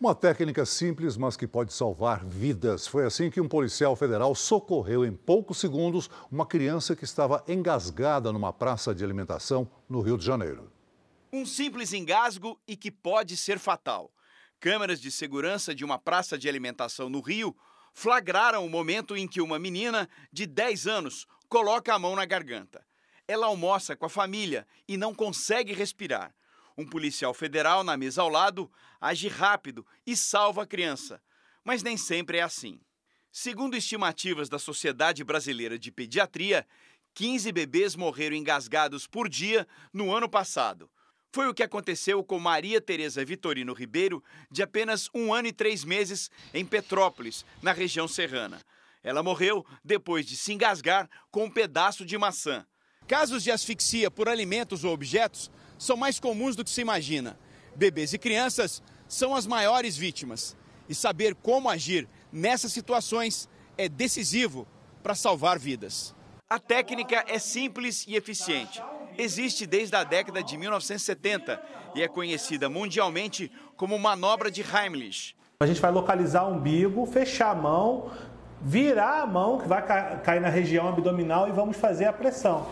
[0.00, 2.86] Uma técnica simples, mas que pode salvar vidas.
[2.86, 8.32] Foi assim que um policial federal socorreu em poucos segundos uma criança que estava engasgada
[8.32, 10.70] numa praça de alimentação no Rio de Janeiro.
[11.32, 14.12] Um simples engasgo e que pode ser fatal.
[14.60, 17.56] Câmeras de segurança de uma praça de alimentação no Rio
[17.92, 22.86] flagraram o momento em que uma menina de 10 anos coloca a mão na garganta.
[23.26, 26.32] Ela almoça com a família e não consegue respirar.
[26.78, 31.20] Um policial federal na mesa ao lado age rápido e salva a criança.
[31.64, 32.80] Mas nem sempre é assim.
[33.32, 36.64] Segundo estimativas da Sociedade Brasileira de Pediatria,
[37.14, 40.88] 15 bebês morreram engasgados por dia no ano passado.
[41.32, 45.82] Foi o que aconteceu com Maria Tereza Vitorino Ribeiro, de apenas um ano e três
[45.82, 48.62] meses, em Petrópolis, na região serrana.
[49.02, 52.64] Ela morreu depois de se engasgar com um pedaço de maçã.
[53.08, 57.38] Casos de asfixia por alimentos ou objetos são mais comuns do que se imagina.
[57.74, 60.56] Bebês e crianças são as maiores vítimas.
[60.88, 64.66] E saber como agir nessas situações é decisivo
[65.02, 66.14] para salvar vidas.
[66.50, 68.82] A técnica é simples e eficiente.
[69.18, 71.60] existe desde a década de 1970
[71.94, 75.34] e é conhecida mundialmente como manobra de Heimlich.
[75.60, 78.12] A gente vai localizar o umbigo, fechar a mão,
[78.62, 79.84] virar a mão, que vai
[80.22, 82.66] cair na região abdominal e vamos fazer a pressão.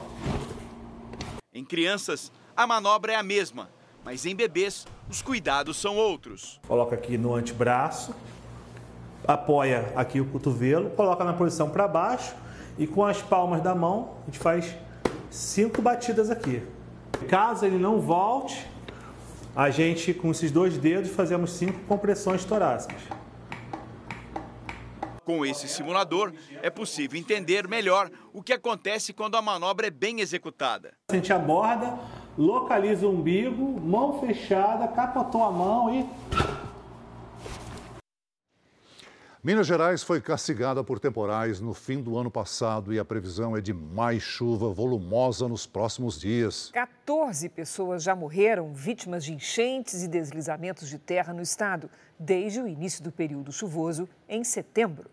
[1.53, 3.69] Em crianças, a manobra é a mesma,
[4.03, 6.59] mas em bebês, os cuidados são outros.
[6.67, 8.15] Coloca aqui no antebraço,
[9.27, 12.35] apoia aqui o cotovelo, coloca na posição para baixo
[12.79, 14.75] e com as palmas da mão a gente faz
[15.31, 16.63] cinco batidas aqui.
[17.29, 18.67] Caso ele não volte,
[19.55, 23.01] a gente com esses dois dedos fazemos cinco compressões torácicas.
[25.25, 30.21] Com esse simulador, é possível entender melhor o que acontece quando a manobra é bem
[30.21, 30.95] executada.
[31.11, 31.99] A gente aborda,
[32.37, 36.07] localiza o umbigo, mão fechada, capotou a mão e
[39.47, 43.61] Minas Gerais foi castigada por temporais no fim do ano passado e a previsão é
[43.61, 46.71] de mais chuva volumosa nos próximos dias.
[46.73, 52.67] 14 pessoas já morreram vítimas de enchentes e deslizamentos de terra no estado desde o
[52.67, 55.09] início do período chuvoso em setembro.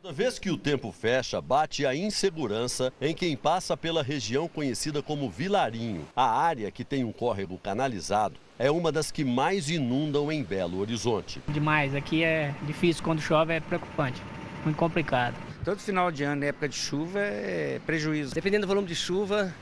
[0.00, 5.02] Toda vez que o tempo fecha, bate a insegurança em quem passa pela região conhecida
[5.02, 6.06] como Vilarinho.
[6.14, 10.78] A área que tem um córrego canalizado é uma das que mais inundam em Belo
[10.78, 11.42] Horizonte.
[11.48, 14.22] Demais, aqui é difícil, quando chove é preocupante,
[14.64, 15.34] muito complicado.
[15.64, 18.32] Todo final de ano, época de chuva, é prejuízo.
[18.36, 19.52] Dependendo do volume de chuva,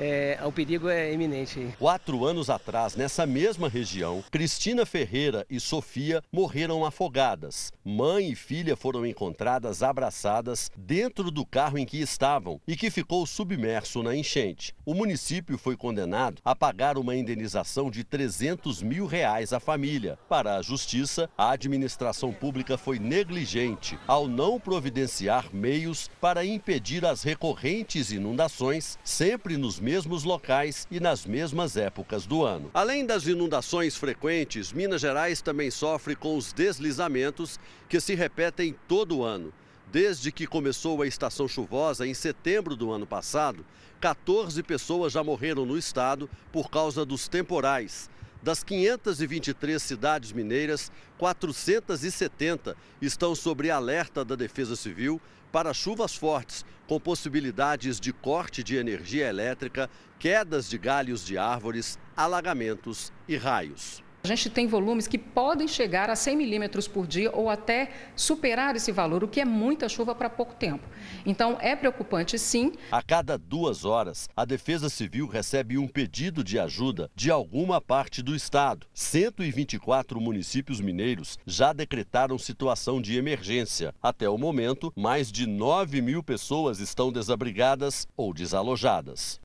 [0.00, 1.74] é, o perigo é iminente.
[1.78, 7.70] Quatro anos atrás, nessa mesma região, Cristina Ferreira e Sofia morreram afogadas.
[7.84, 13.26] Mãe e filha foram encontradas abraçadas dentro do carro em que estavam e que ficou
[13.26, 14.74] submerso na enchente.
[14.86, 20.18] O município foi condenado a pagar uma indenização de 300 mil reais à família.
[20.28, 27.22] Para a justiça, a administração pública foi negligente ao não providenciar meios para impedir as
[27.22, 32.70] recorrentes inundações, sempre nos mesmos locais e nas mesmas épocas do ano.
[32.72, 39.24] Além das inundações frequentes, Minas Gerais também sofre com os deslizamentos que se repetem todo
[39.24, 39.52] ano.
[39.90, 43.66] Desde que começou a estação chuvosa em setembro do ano passado,
[44.00, 48.08] 14 pessoas já morreram no estado por causa dos temporais.
[48.40, 55.20] Das 523 cidades mineiras, 470 estão sob alerta da Defesa Civil
[55.50, 61.98] para chuvas fortes, com possibilidades de corte de energia elétrica, quedas de galhos de árvores,
[62.16, 64.02] alagamentos e raios.
[64.22, 68.76] A gente tem volumes que podem chegar a 100 milímetros por dia ou até superar
[68.76, 70.86] esse valor, o que é muita chuva para pouco tempo.
[71.24, 72.72] Então, é preocupante, sim.
[72.92, 78.22] A cada duas horas, a Defesa Civil recebe um pedido de ajuda de alguma parte
[78.22, 78.86] do estado.
[78.92, 83.94] 124 municípios mineiros já decretaram situação de emergência.
[84.02, 89.40] Até o momento, mais de 9 mil pessoas estão desabrigadas ou desalojadas.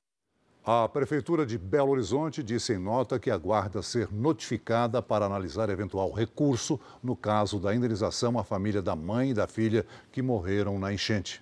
[0.68, 6.10] A Prefeitura de Belo Horizonte disse em nota que aguarda ser notificada para analisar eventual
[6.10, 10.92] recurso no caso da indenização à família da mãe e da filha que morreram na
[10.92, 11.40] enchente.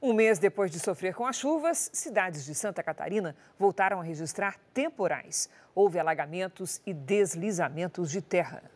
[0.00, 4.56] Um mês depois de sofrer com as chuvas, cidades de Santa Catarina voltaram a registrar
[4.72, 5.50] temporais.
[5.74, 8.73] Houve alagamentos e deslizamentos de terra.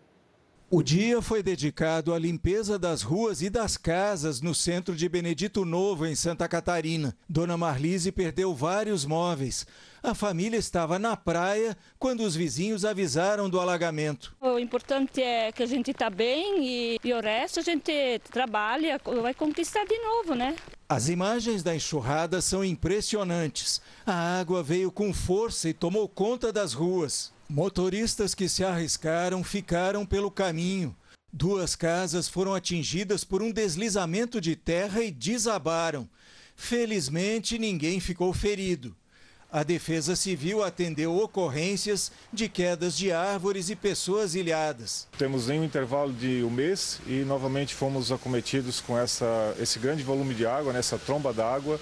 [0.70, 5.64] O dia foi dedicado à limpeza das ruas e das casas no centro de Benedito
[5.64, 7.16] Novo, em Santa Catarina.
[7.26, 9.66] Dona Marlise perdeu vários móveis.
[10.02, 14.37] A família estava na praia quando os vizinhos avisaram do alagamento.
[14.42, 19.00] O importante é que a gente está bem e, e o resto a gente trabalha,
[19.22, 20.54] vai conquistar de novo, né?
[20.87, 23.81] As imagens da enxurrada são impressionantes.
[24.04, 27.33] A água veio com força e tomou conta das ruas.
[27.50, 30.94] Motoristas que se arriscaram ficaram pelo caminho.
[31.32, 36.06] Duas casas foram atingidas por um deslizamento de terra e desabaram.
[36.54, 38.94] Felizmente, ninguém ficou ferido.
[39.50, 45.08] A Defesa Civil atendeu ocorrências de quedas de árvores e pessoas ilhadas.
[45.16, 50.02] Temos em um intervalo de um mês e novamente fomos acometidos com essa, esse grande
[50.02, 51.80] volume de água, nessa tromba d'água,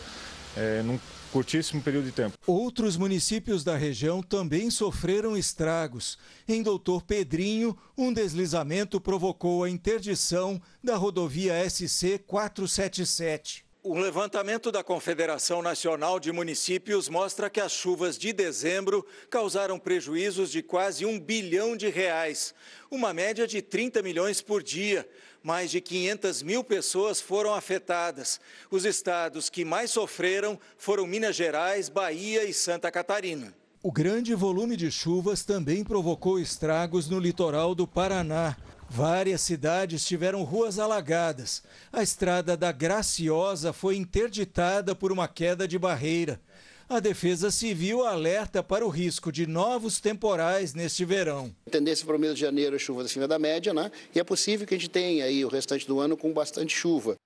[0.57, 0.97] é, num
[1.27, 2.37] curtíssimo período de tempo.
[2.47, 6.19] Outros municípios da região também sofreram estragos.
[6.49, 13.67] Em Doutor Pedrinho, um deslizamento provocou a interdição da rodovia SC 477.
[13.89, 20.51] O levantamento da Confederação Nacional de Municípios mostra que as chuvas de dezembro causaram prejuízos
[20.51, 22.53] de quase um bilhão de reais,
[22.91, 25.09] uma média de 30 milhões por dia.
[25.47, 28.41] Mais de 500 mil pessoas foram afetadas.
[28.69, 33.55] Os estados que mais sofreram foram Minas Gerais, Bahia e Santa Catarina.
[33.81, 38.57] O grande volume de chuvas também provocou estragos no litoral do Paraná.
[38.91, 41.63] Várias cidades tiveram ruas alagadas.
[41.93, 46.41] A estrada da Graciosa foi interditada por uma queda de barreira.
[46.89, 51.53] A Defesa Civil alerta para o risco de novos temporais neste verão.
[51.67, 53.91] A tendência para o mês de janeiro é chuva acima da média, né?
[54.15, 57.17] E é possível que a gente tenha aí o restante do ano com bastante chuva.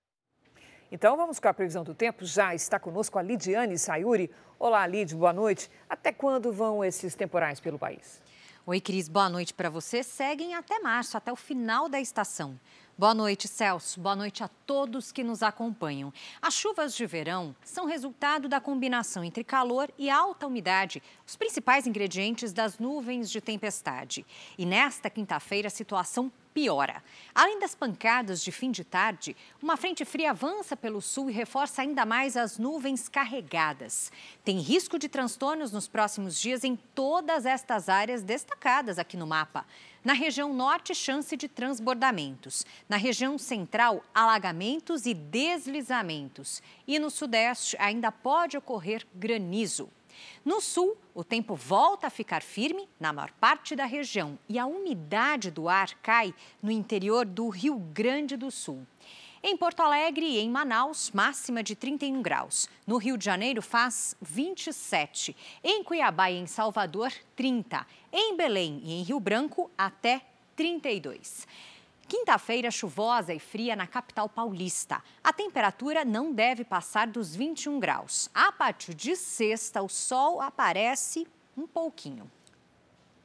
[0.91, 2.25] Então vamos com a previsão do tempo.
[2.25, 4.31] Já está conosco a Lidiane Sayuri.
[4.59, 5.71] Olá, Lid, boa noite.
[5.89, 8.21] Até quando vão esses temporais pelo país?
[8.67, 10.03] Oi, Cris, boa noite para você.
[10.03, 12.59] Seguem até março, até o final da estação.
[13.01, 13.99] Boa noite, Celso.
[13.99, 16.13] Boa noite a todos que nos acompanham.
[16.43, 21.87] As chuvas de verão são resultado da combinação entre calor e alta umidade, os principais
[21.87, 24.27] ingredientes das nuvens de tempestade.
[24.59, 27.03] E nesta quinta-feira, a situação piora.
[27.35, 31.83] Além das pancadas de fim de tarde, uma frente fria avança pelo sul e reforça
[31.83, 34.11] ainda mais as nuvens carregadas.
[34.45, 39.65] Tem risco de transtornos nos próximos dias em todas estas áreas destacadas aqui no mapa.
[40.03, 42.65] Na região norte, chance de transbordamentos.
[42.89, 46.63] Na região central, alagamentos e deslizamentos.
[46.87, 49.91] E no sudeste, ainda pode ocorrer granizo.
[50.45, 54.67] No sul, o tempo volta a ficar firme na maior parte da região e a
[54.67, 58.87] umidade do ar cai no interior do Rio Grande do Sul.
[59.43, 62.69] Em Porto Alegre e em Manaus, máxima de 31 graus.
[62.87, 65.35] No Rio de Janeiro, faz 27.
[65.65, 67.87] Em Cuiabá e em Salvador, 30.
[68.13, 70.21] Em Belém e em Rio Branco, até
[70.55, 71.47] 32.
[72.11, 75.01] Quinta-feira chuvosa e fria na capital paulista.
[75.23, 78.29] A temperatura não deve passar dos 21 graus.
[78.35, 81.25] A partir de sexta, o sol aparece
[81.57, 82.29] um pouquinho.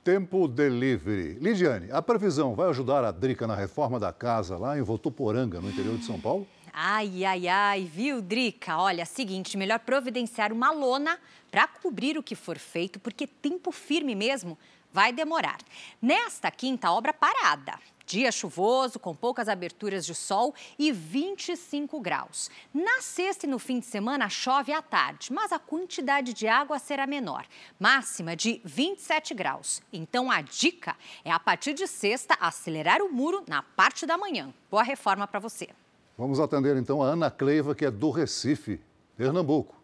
[0.03, 1.33] Tempo delivery.
[1.41, 5.71] Lidiane, a previsão vai ajudar a Drica na reforma da casa lá em Votuporanga, no
[5.71, 6.47] interior de São Paulo?
[6.71, 8.77] Ai, ai, ai, viu, Drica?
[8.77, 11.17] Olha, seguinte, melhor providenciar uma lona
[11.49, 14.55] para cobrir o que for feito, porque tempo firme mesmo
[14.93, 15.57] vai demorar.
[15.99, 17.79] Nesta quinta, obra parada.
[18.05, 22.49] Dia chuvoso, com poucas aberturas de sol e 25 graus.
[22.73, 26.77] Na sexta e no fim de semana chove à tarde, mas a quantidade de água
[26.77, 27.45] será menor,
[27.79, 29.81] máxima de 27 graus.
[29.91, 34.53] Então a dica é a partir de sexta acelerar o muro na parte da manhã.
[34.69, 35.69] Boa reforma para você.
[36.17, 38.79] Vamos atender então a Ana Cleiva, que é do Recife,
[39.17, 39.75] Pernambuco.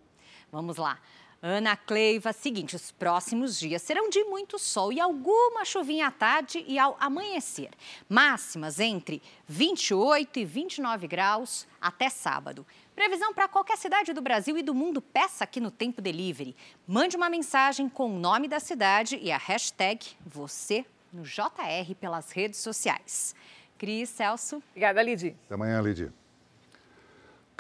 [0.52, 1.00] Vamos lá.
[1.44, 6.64] Ana Cleiva, seguinte, os próximos dias serão de muito sol e alguma chuvinha à tarde
[6.68, 7.72] e ao amanhecer.
[8.08, 12.64] Máximas entre 28 e 29 graus até sábado.
[12.94, 16.56] Previsão para qualquer cidade do Brasil e do mundo, peça aqui no Tempo Delivery.
[16.88, 22.30] Mande uma mensagem com o nome da cidade e a hashtag você no JR pelas
[22.30, 23.34] redes sociais.
[23.80, 24.62] Cris, Celso.
[24.70, 25.36] Obrigada, Lidy.
[25.46, 26.12] Até amanhã, Lidy.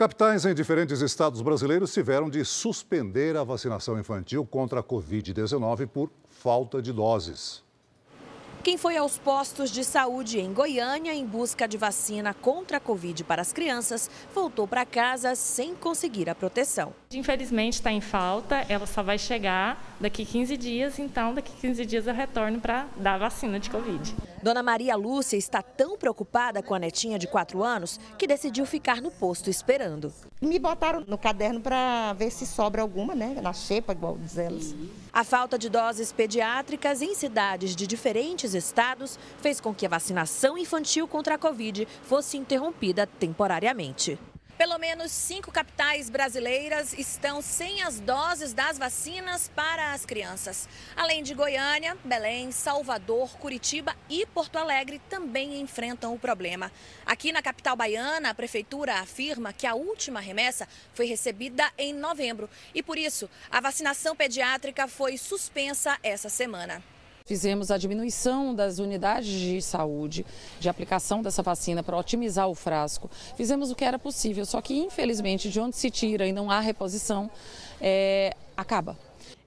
[0.01, 6.09] Capitais em diferentes estados brasileiros tiveram de suspender a vacinação infantil contra a Covid-19 por
[6.27, 7.63] falta de doses.
[8.63, 13.23] Quem foi aos postos de saúde em Goiânia em busca de vacina contra a Covid
[13.25, 16.95] para as crianças voltou para casa sem conseguir a proteção.
[17.13, 22.07] Infelizmente está em falta, ela só vai chegar daqui 15 dias, então daqui 15 dias
[22.07, 24.15] eu retorno para dar a vacina de Covid.
[24.41, 29.01] Dona Maria Lúcia está tão preocupada com a netinha de 4 anos que decidiu ficar
[29.01, 30.11] no posto esperando.
[30.41, 33.37] Me botaram no caderno para ver se sobra alguma, né?
[33.41, 34.73] Na xepa, igual diz elas.
[35.13, 40.57] A falta de doses pediátricas em cidades de diferentes estados fez com que a vacinação
[40.57, 44.17] infantil contra a Covid fosse interrompida temporariamente.
[44.61, 50.69] Pelo menos cinco capitais brasileiras estão sem as doses das vacinas para as crianças.
[50.95, 56.71] Além de Goiânia, Belém, Salvador, Curitiba e Porto Alegre também enfrentam o problema.
[57.03, 62.47] Aqui na capital baiana, a prefeitura afirma que a última remessa foi recebida em novembro
[62.71, 66.83] e, por isso, a vacinação pediátrica foi suspensa essa semana.
[67.25, 70.25] Fizemos a diminuição das unidades de saúde,
[70.59, 73.09] de aplicação dessa vacina para otimizar o frasco.
[73.35, 76.59] Fizemos o que era possível, só que infelizmente de onde se tira e não há
[76.59, 77.29] reposição,
[77.79, 78.97] é, acaba.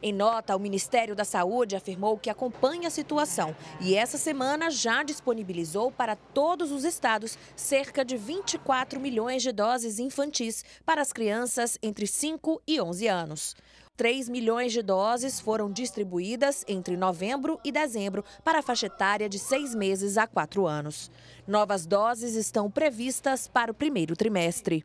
[0.02, 5.02] Em nota, o Ministério da Saúde afirmou que acompanha a situação e essa semana já
[5.02, 11.78] disponibilizou para todos os estados cerca de 24 milhões de doses infantis para as crianças
[11.82, 13.56] entre 5 e 11 anos.
[13.96, 19.38] 3 milhões de doses foram distribuídas entre novembro e dezembro para a faixa etária de
[19.38, 21.12] seis meses a quatro anos.
[21.46, 24.84] Novas doses estão previstas para o primeiro trimestre.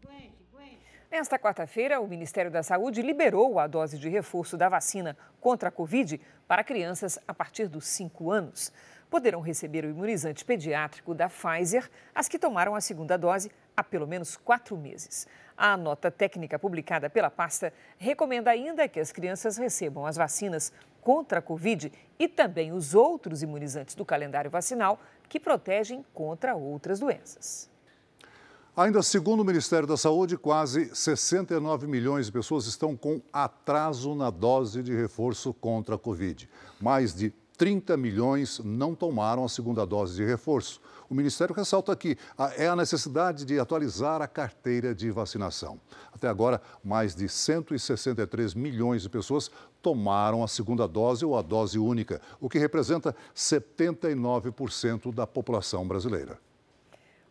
[1.10, 5.72] Nesta quarta-feira, o Ministério da Saúde liberou a dose de reforço da vacina contra a
[5.72, 8.72] Covid para crianças a partir dos 5 anos.
[9.10, 14.05] Poderão receber o imunizante pediátrico da Pfizer as que tomaram a segunda dose há pelo
[14.05, 15.26] menos quatro meses.
[15.62, 21.39] A nota técnica publicada pela pasta recomenda ainda que as crianças recebam as vacinas contra
[21.39, 27.70] a Covid e também os outros imunizantes do calendário vacinal que protegem contra outras doenças.
[28.74, 34.30] Ainda segundo o Ministério da Saúde, quase 69 milhões de pessoas estão com atraso na
[34.30, 36.49] dose de reforço contra a Covid.
[36.80, 40.80] Mais de 30 milhões não tomaram a segunda dose de reforço.
[41.10, 42.18] O Ministério ressalta que
[42.57, 45.78] é a necessidade de atualizar a carteira de vacinação.
[46.14, 49.51] Até agora, mais de 163 milhões de pessoas
[49.82, 56.39] tomaram a segunda dose ou a dose única, o que representa 79% da população brasileira.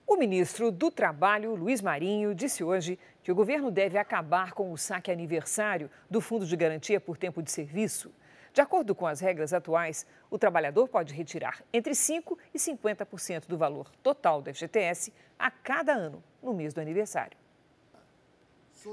[0.06, 4.76] O ministro do Trabalho, Luiz Marinho, disse hoje que o governo deve acabar com o
[4.76, 8.10] saque aniversário do Fundo de Garantia por Tempo de Serviço.
[8.52, 13.58] De acordo com as regras atuais, o trabalhador pode retirar entre 5% e 50% do
[13.58, 17.36] valor total do FGTS a cada ano, no mês do aniversário.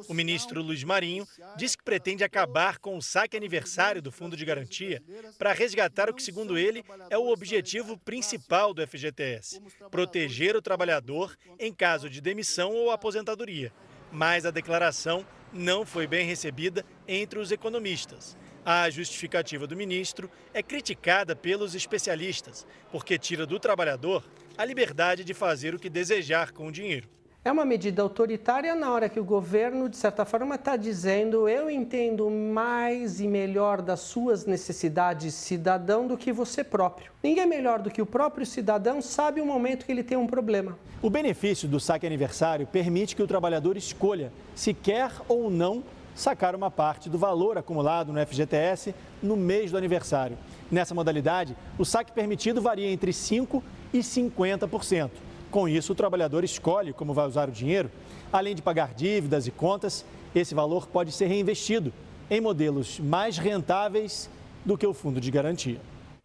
[0.07, 4.43] O ministro Luiz Marinho disse que pretende acabar com o saque aniversário do Fundo de
[4.43, 5.01] Garantia
[5.37, 11.37] para resgatar o que, segundo ele, é o objetivo principal do FGTS: proteger o trabalhador
[11.59, 13.71] em caso de demissão ou aposentadoria.
[14.11, 18.35] Mas a declaração não foi bem recebida entre os economistas.
[18.68, 24.24] A justificativa do ministro é criticada pelos especialistas, porque tira do trabalhador
[24.57, 27.07] a liberdade de fazer o que desejar com o dinheiro.
[27.43, 31.70] É uma medida autoritária na hora que o governo, de certa forma, está dizendo: eu
[31.70, 37.11] entendo mais e melhor das suas necessidades, cidadão, do que você próprio.
[37.22, 40.76] Ninguém melhor do que o próprio cidadão sabe o momento que ele tem um problema.
[41.03, 45.84] O benefício do saque aniversário permite que o trabalhador escolha se quer ou não
[46.16, 50.38] sacar uma parte do valor acumulado no FGTS no mês do aniversário.
[50.72, 53.61] Nessa modalidade, o saque permitido varia entre 5%
[53.93, 55.11] e 50%.
[55.51, 57.91] Com isso, o trabalhador escolhe como vai usar o dinheiro.
[58.32, 61.93] Além de pagar dívidas e contas, esse valor pode ser reinvestido
[62.30, 64.30] em modelos mais rentáveis
[64.66, 65.80] do que o fundo de garantia.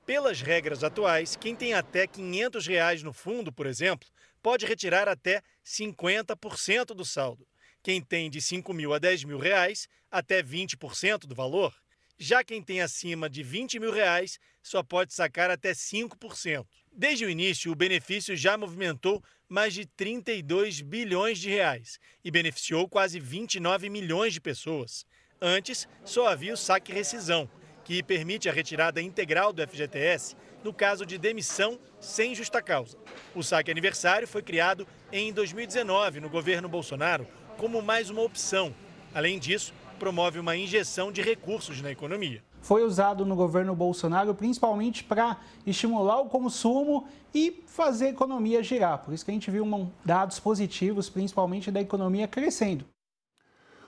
[0.07, 4.09] Pelas regras atuais, quem tem até 500 reais no fundo, por exemplo,
[4.43, 7.47] pode retirar até 50% do saldo.
[7.83, 11.75] Quem tem de 5 mil a 10 mil reais, até 20% do valor.
[12.19, 16.67] Já quem tem acima de 20 mil reais, só pode sacar até 5%.
[16.93, 22.87] Desde o início, o benefício já movimentou mais de 32 bilhões de reais e beneficiou
[22.87, 25.07] quase 29 milhões de pessoas.
[25.41, 27.49] Antes, só havia o saque rescisão,
[27.83, 32.99] que permite a retirada integral do FGTS no caso de demissão sem justa causa.
[33.35, 37.27] O saque aniversário foi criado em 2019 no governo Bolsonaro
[37.61, 38.73] como mais uma opção.
[39.15, 42.43] Além disso, promove uma injeção de recursos na economia.
[42.63, 45.37] Foi usado no governo Bolsonaro principalmente para
[45.67, 49.05] estimular o consumo e fazer a economia girar.
[49.05, 49.67] Por isso que a gente viu
[50.03, 52.87] dados positivos, principalmente da economia crescendo.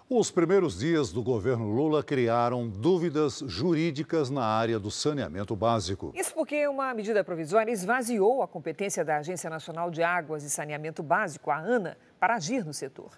[0.07, 6.12] Os primeiros dias do governo Lula criaram dúvidas jurídicas na área do saneamento básico.
[6.14, 11.03] Isso porque uma medida provisória esvaziou a competência da Agência Nacional de Águas e Saneamento
[11.03, 13.12] Básico, a ANA, para agir no setor.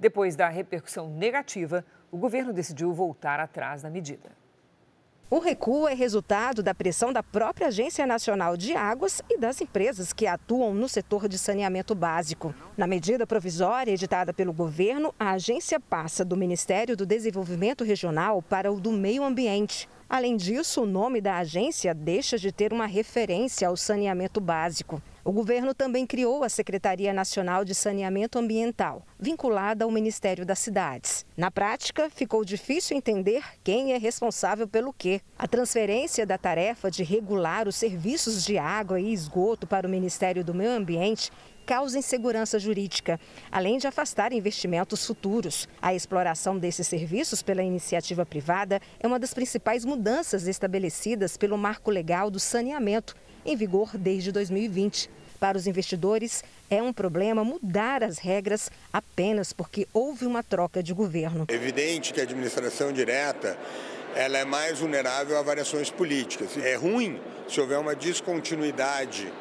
[0.00, 4.30] Depois da repercussão negativa, o governo decidiu voltar atrás da medida.
[5.28, 10.12] O recuo é resultado da pressão da própria Agência Nacional de Águas e das empresas
[10.12, 12.52] que atuam no setor de saneamento básico.
[12.76, 18.72] Na medida provisória editada pelo governo, a agência passa do Ministério do Desenvolvimento Regional para
[18.72, 19.86] o do Meio Ambiente.
[20.10, 25.00] Além disso, o nome da agência deixa de ter uma referência ao saneamento básico.
[25.24, 31.24] O governo também criou a Secretaria Nacional de Saneamento Ambiental, vinculada ao Ministério das Cidades.
[31.36, 35.20] Na prática, ficou difícil entender quem é responsável pelo quê.
[35.38, 40.42] A transferência da tarefa de regular os serviços de água e esgoto para o Ministério
[40.42, 41.30] do Meio Ambiente
[41.70, 45.68] causa insegurança jurídica, além de afastar investimentos futuros.
[45.80, 51.88] A exploração desses serviços pela iniciativa privada é uma das principais mudanças estabelecidas pelo marco
[51.88, 53.14] legal do saneamento
[53.46, 55.08] em vigor desde 2020.
[55.38, 60.92] Para os investidores, é um problema mudar as regras apenas porque houve uma troca de
[60.92, 61.44] governo.
[61.46, 63.56] É evidente que a administração direta
[64.16, 66.56] ela é mais vulnerável a variações políticas.
[66.56, 69.32] É ruim se houver uma descontinuidade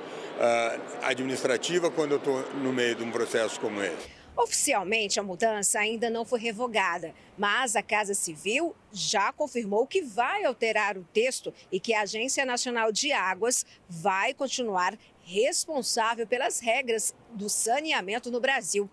[1.01, 4.19] administrativa quando eu estou no meio de um processo como esse.
[4.37, 10.45] Oficialmente, a mudança ainda não foi revogada, mas a Casa Civil já confirmou que vai
[10.45, 17.13] alterar o texto e que a Agência Nacional de Águas vai continuar responsável pelas regras
[17.33, 18.89] do saneamento no Brasil.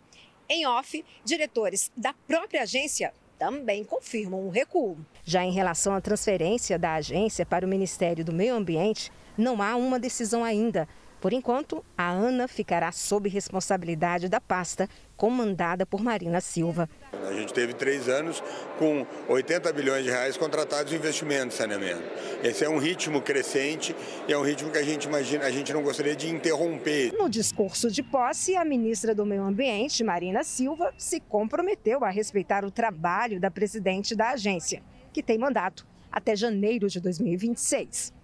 [0.48, 4.98] Em off, diretores da própria agência também confirmam o recuo.
[5.24, 9.76] Já em relação à transferência da agência para o Ministério do Meio Ambiente, não há
[9.76, 10.88] uma decisão ainda
[11.26, 16.88] Por enquanto, a ANA ficará sob responsabilidade da pasta comandada por Marina Silva.
[17.12, 18.40] A gente teve três anos
[18.78, 22.04] com 80 bilhões de reais contratados em investimento em saneamento.
[22.44, 23.92] Esse é um ritmo crescente
[24.28, 27.12] e é um ritmo que a gente imagina, a gente não gostaria de interromper.
[27.18, 32.64] No discurso de posse, a ministra do Meio Ambiente, Marina Silva, se comprometeu a respeitar
[32.64, 34.80] o trabalho da presidente da agência,
[35.12, 38.14] que tem mandato até janeiro de 2026.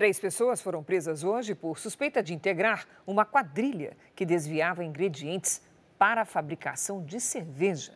[0.00, 5.60] Três pessoas foram presas hoje por suspeita de integrar uma quadrilha que desviava ingredientes
[5.98, 7.92] para a fabricação de cerveja.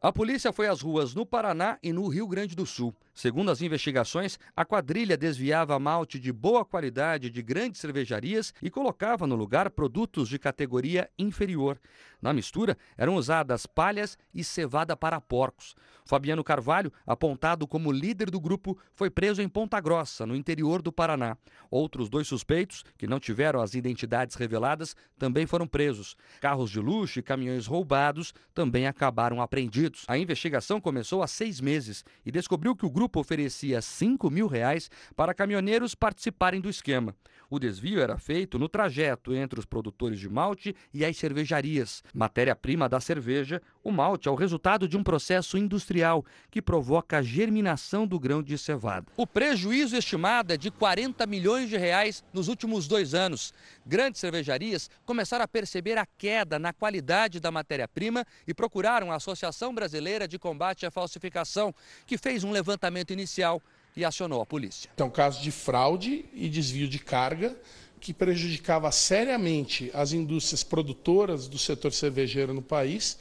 [0.00, 2.94] A polícia foi às ruas no Paraná e no Rio Grande do Sul.
[3.14, 9.26] Segundo as investigações, a quadrilha desviava malte de boa qualidade de grandes cervejarias e colocava
[9.26, 11.78] no lugar produtos de categoria inferior.
[12.22, 15.74] Na mistura, eram usadas palhas e cevada para porcos.
[16.04, 20.92] Fabiano Carvalho, apontado como líder do grupo, foi preso em Ponta Grossa, no interior do
[20.92, 21.36] Paraná.
[21.70, 26.16] Outros dois suspeitos, que não tiveram as identidades reveladas, também foram presos.
[26.40, 30.04] Carros de luxo e caminhões roubados também acabaram apreendidos.
[30.08, 34.90] A investigação começou há seis meses e descobriu que o grupo oferecia 5 mil reais
[35.14, 37.14] para caminhoneiros participarem do esquema.
[37.52, 42.02] O desvio era feito no trajeto entre os produtores de malte e as cervejarias.
[42.14, 47.22] Matéria-prima da cerveja, o malte é o resultado de um processo industrial que provoca a
[47.22, 49.06] germinação do grão de cevada.
[49.18, 53.52] O prejuízo estimado é de 40 milhões de reais nos últimos dois anos.
[53.84, 59.74] Grandes cervejarias começaram a perceber a queda na qualidade da matéria-prima e procuraram a Associação
[59.74, 61.74] Brasileira de Combate à Falsificação,
[62.06, 63.62] que fez um levantamento inicial
[63.96, 64.90] e acionou a polícia.
[64.96, 67.56] É um caso de fraude e desvio de carga
[68.00, 73.16] que prejudicava seriamente as indústrias produtoras do setor cervejeiro no país.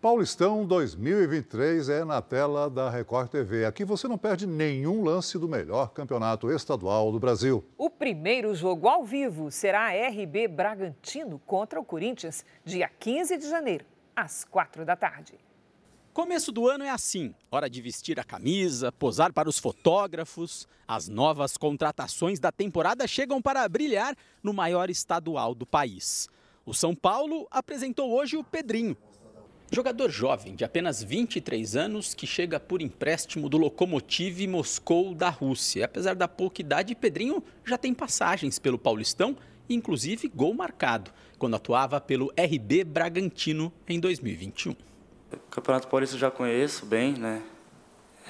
[0.00, 3.64] Paulistão 2023 é na tela da Record TV.
[3.64, 7.64] Aqui você não perde nenhum lance do melhor campeonato estadual do Brasil.
[7.78, 13.48] O primeiro jogo ao vivo será a RB Bragantino contra o Corinthians, dia 15 de
[13.48, 15.34] janeiro, às 4 da tarde.
[16.16, 20.66] Começo do ano é assim: hora de vestir a camisa, posar para os fotógrafos.
[20.88, 26.26] As novas contratações da temporada chegam para brilhar no maior estadual do país.
[26.64, 28.96] O São Paulo apresentou hoje o Pedrinho.
[29.70, 35.84] Jogador jovem de apenas 23 anos que chega por empréstimo do Lokomotiv Moscou da Rússia.
[35.84, 39.36] Apesar da pouca idade, Pedrinho já tem passagens pelo Paulistão
[39.68, 44.76] inclusive gol marcado, quando atuava pelo RB Bragantino em 2021.
[45.50, 47.42] Campeonato Paulista eu já conheço bem, né?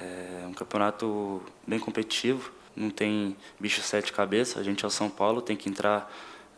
[0.00, 4.58] É um campeonato bem competitivo, não tem bicho sete cabeças.
[4.58, 6.12] A gente é o São Paulo, tem que entrar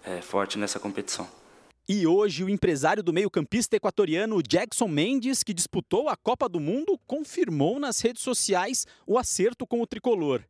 [0.05, 1.28] é, forte nessa competição.
[1.89, 7.01] E hoje, o empresário do meio-campista equatoriano Jackson Mendes, que disputou a Copa do Mundo,
[7.07, 10.43] confirmou nas redes sociais o acerto com o tricolor.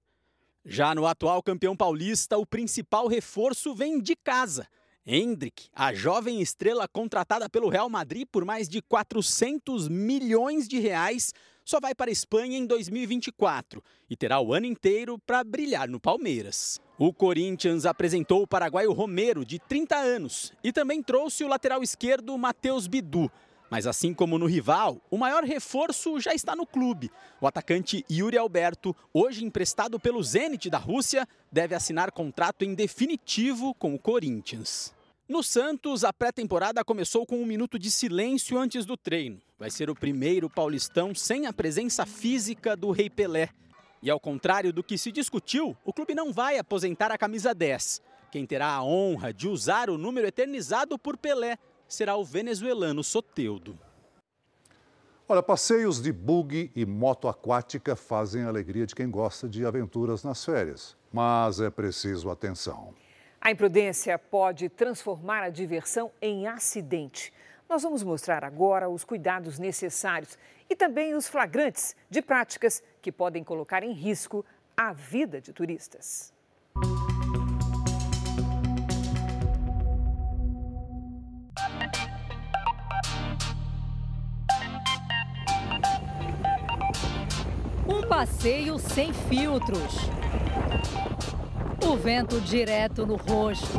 [0.64, 4.66] Já no atual campeão paulista, o principal reforço vem de casa.
[5.10, 11.32] Hendrick, a jovem estrela contratada pelo Real Madrid por mais de 400 milhões de reais,
[11.64, 15.98] só vai para a Espanha em 2024 e terá o ano inteiro para brilhar no
[15.98, 16.78] Palmeiras.
[16.98, 22.36] O Corinthians apresentou o paraguaio Romero, de 30 anos, e também trouxe o lateral esquerdo
[22.36, 23.30] Matheus Bidu.
[23.70, 27.10] Mas assim como no rival, o maior reforço já está no clube.
[27.40, 33.72] O atacante Yuri Alberto, hoje emprestado pelo Zenit da Rússia, deve assinar contrato em definitivo
[33.74, 34.97] com o Corinthians.
[35.28, 39.38] No Santos, a pré-temporada começou com um minuto de silêncio antes do treino.
[39.58, 43.50] Vai ser o primeiro paulistão sem a presença física do Rei Pelé.
[44.02, 48.00] E ao contrário do que se discutiu, o clube não vai aposentar a camisa 10.
[48.32, 53.78] Quem terá a honra de usar o número eternizado por Pelé será o venezuelano Soteudo.
[55.28, 60.24] Olha, passeios de bug e moto aquática fazem a alegria de quem gosta de aventuras
[60.24, 60.96] nas férias.
[61.12, 62.94] Mas é preciso atenção.
[63.40, 67.32] A imprudência pode transformar a diversão em acidente.
[67.68, 70.36] Nós vamos mostrar agora os cuidados necessários
[70.68, 74.44] e também os flagrantes de práticas que podem colocar em risco
[74.76, 76.32] a vida de turistas.
[87.86, 90.10] Um passeio sem filtros.
[91.80, 93.78] O vento direto no rosto.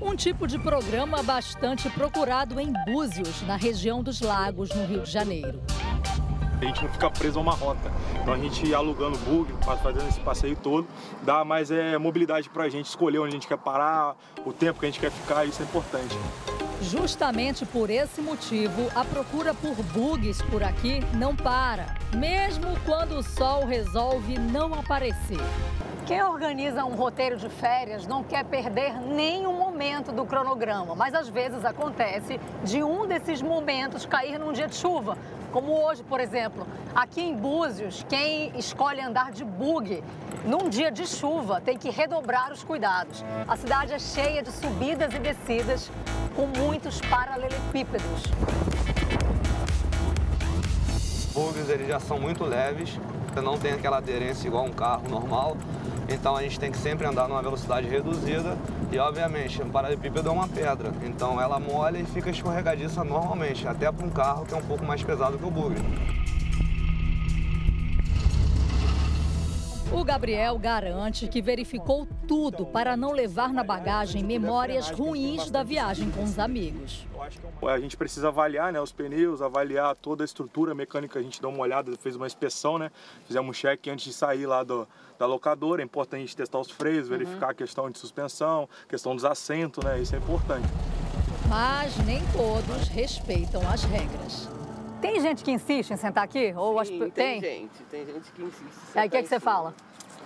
[0.00, 5.10] Um tipo de programa bastante procurado em Búzios, na região dos Lagos, no Rio de
[5.10, 5.60] Janeiro.
[6.60, 7.92] A gente não fica preso a uma rota.
[8.20, 10.86] Então a gente alugando bug, fazendo esse passeio todo,
[11.22, 14.80] dá mais é, mobilidade para a gente escolher onde a gente quer parar, o tempo
[14.80, 16.16] que a gente quer ficar, isso é importante.
[16.80, 23.22] Justamente por esse motivo, a procura por bugs por aqui não para, mesmo quando o
[23.22, 25.40] sol resolve não aparecer.
[26.08, 31.28] Quem organiza um roteiro de férias não quer perder nenhum momento do cronograma, mas às
[31.28, 35.18] vezes acontece de um desses momentos cair num dia de chuva,
[35.52, 36.66] como hoje, por exemplo.
[36.94, 40.02] Aqui em Búzios, quem escolhe andar de bug
[40.46, 43.22] num dia de chuva tem que redobrar os cuidados.
[43.46, 45.92] A cidade é cheia de subidas e descidas,
[46.34, 48.22] com muitos paralelepípedos.
[51.34, 52.98] Bugs eles já são muito leves,
[53.42, 55.54] não tem aquela aderência igual um carro normal.
[56.08, 58.56] Então a gente tem que sempre andar numa velocidade reduzida
[58.90, 60.90] e, obviamente, um paralelepípedo é uma pedra.
[61.04, 64.84] Então ela molha e fica escorregadiça normalmente, até para um carro que é um pouco
[64.84, 65.76] mais pesado que o bug.
[69.90, 76.10] O Gabriel garante que verificou tudo para não levar na bagagem memórias ruins da viagem
[76.10, 77.06] com os amigos.
[77.66, 81.48] A gente precisa avaliar né, os pneus, avaliar toda a estrutura mecânica, a gente dá
[81.48, 82.90] uma olhada, fez uma inspeção, né?
[83.26, 84.86] Fizemos um check antes de sair lá do,
[85.18, 85.80] da locadora.
[85.80, 87.16] É importante a gente testar os freios, uhum.
[87.16, 89.98] verificar a questão de suspensão, questão dos assentos, né?
[90.00, 90.68] Isso é importante.
[91.48, 94.57] Mas nem todos respeitam as regras.
[95.00, 96.52] Tem gente que insiste em sentar aqui?
[96.56, 97.12] Ou Sim, as...
[97.12, 98.96] tem, tem gente, tem gente que insiste.
[98.96, 99.74] Aí o que, é que você fala?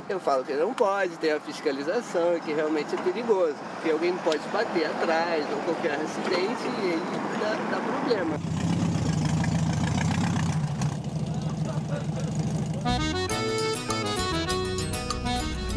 [0.09, 4.17] Eu falo que não pode, tem a fiscalização e que realmente é perigoso, porque alguém
[4.19, 7.01] pode bater atrás ou qualquer acidente e aí
[7.41, 8.39] dá, dá problema.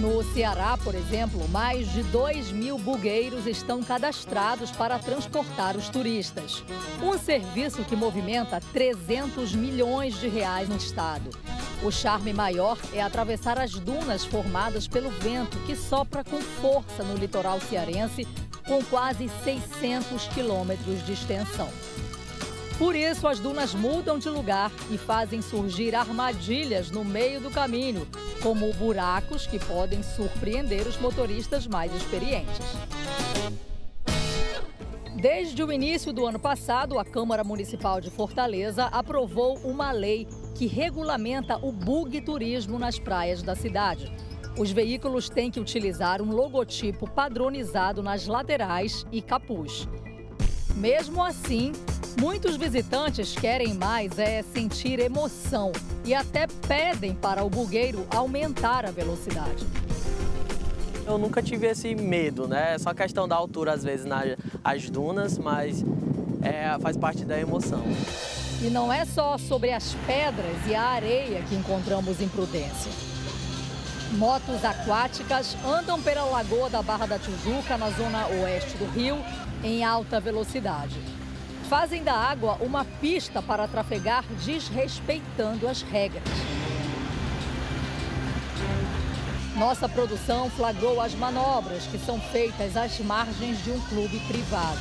[0.05, 6.63] No Ceará, por exemplo, mais de 2 mil bugueiros estão cadastrados para transportar os turistas.
[7.01, 11.31] Um serviço que movimenta 300 milhões de reais no estado.
[11.81, 17.15] O charme maior é atravessar as dunas formadas pelo vento que sopra com força no
[17.15, 18.27] litoral cearense,
[18.67, 21.67] com quase 600 quilômetros de extensão.
[22.77, 28.05] Por isso, as dunas mudam de lugar e fazem surgir armadilhas no meio do caminho,
[28.43, 32.59] como buracos que podem surpreender os motoristas mais experientes.
[35.15, 40.67] Desde o início do ano passado, a Câmara Municipal de Fortaleza aprovou uma lei que
[40.67, 44.11] regulamenta o bug turismo nas praias da cidade.
[44.57, 49.87] Os veículos têm que utilizar um logotipo padronizado nas laterais e capuz.
[50.75, 51.71] Mesmo assim,
[52.17, 55.71] muitos visitantes querem mais é sentir emoção
[56.03, 59.65] e até pedem para o bugueiro aumentar a velocidade.
[61.05, 62.73] Eu nunca tive esse medo, né?
[62.75, 65.83] É só questão da altura, às vezes, nas dunas, mas
[66.41, 67.83] é, faz parte da emoção.
[68.61, 72.91] E não é só sobre as pedras e a areia que encontramos imprudência.
[74.13, 79.17] Motos aquáticas andam pela lagoa da Barra da Tijuca, na zona oeste do Rio,
[79.63, 81.14] em alta velocidade.
[81.69, 86.23] Fazem da água uma pista para trafegar desrespeitando as regras.
[89.57, 94.77] Nossa produção flagrou as manobras que são feitas às margens de um clube privado.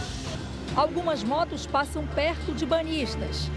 [0.76, 3.51] Algumas motos passam perto de banistas.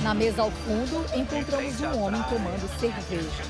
[0.00, 3.42] Na mesa ao fundo, encontramos um homem tomando cerveja.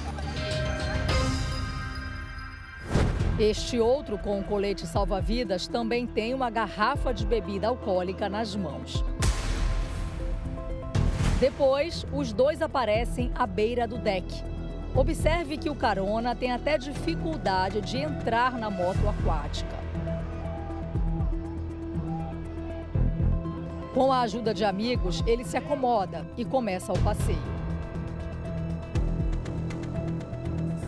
[3.38, 9.02] Este outro com o colete salva-vidas também tem uma garrafa de bebida alcoólica nas mãos.
[11.40, 14.26] Depois, os dois aparecem à beira do deck.
[14.94, 19.76] Observe que o carona tem até dificuldade de entrar na moto aquática.
[23.94, 27.61] Com a ajuda de amigos, ele se acomoda e começa o passeio.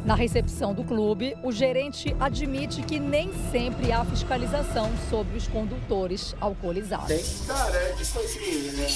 [0.05, 6.37] Na recepção do clube, o gerente admite que nem sempre há fiscalização sobre os condutores
[6.39, 7.09] alcoolizados.
[7.09, 8.87] Tem, cara, é tipo assim, né?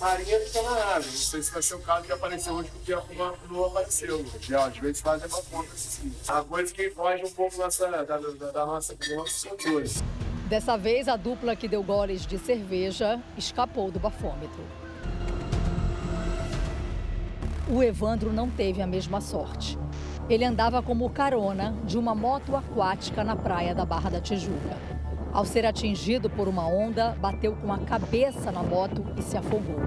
[0.00, 1.06] Marinha que tá na nave.
[1.06, 4.20] Não sei se vai ser o caso que apareceu hoje, porque a Cuba não apareceu.
[4.20, 4.62] Entendeu?
[4.62, 6.10] Às vezes fazem uma conta assim.
[6.28, 10.02] A coisa que foge um pouco nossa, da, da, da nossa, dos nossos controles.
[10.48, 14.64] Dessa vez, a dupla que deu goles de cerveja escapou do bafômetro.
[17.68, 19.76] O Evandro não teve a mesma sorte.
[20.28, 24.76] Ele andava como carona de uma moto aquática na praia da Barra da Tijuca.
[25.32, 29.78] Ao ser atingido por uma onda, bateu com a cabeça na moto e se afogou.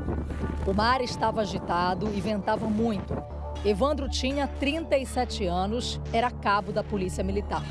[0.66, 3.22] O mar estava agitado e ventava muito.
[3.66, 7.64] Evandro tinha 37 anos, era cabo da Polícia Militar.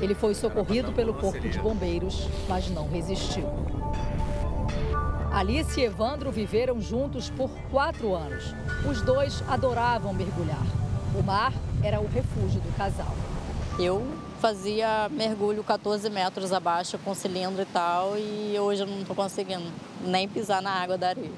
[0.00, 3.48] Ele foi socorrido pelo Corpo de Bombeiros, mas não resistiu.
[5.30, 8.54] Alice e Evandro viveram juntos por quatro anos.
[8.90, 10.66] Os dois adoravam mergulhar.
[11.16, 11.52] O mar
[11.82, 13.14] era o refúgio do casal.
[13.78, 14.06] Eu
[14.40, 19.64] fazia mergulho 14 metros abaixo com cilindro e tal, e hoje eu não estou conseguindo
[20.04, 21.30] nem pisar na água da areia.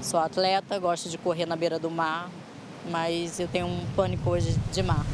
[0.00, 2.30] Sou atleta, gosto de correr na beira do mar,
[2.90, 5.04] mas eu tenho um pânico hoje de mar.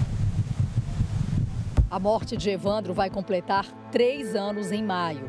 [1.90, 5.28] A morte de Evandro vai completar três anos em maio.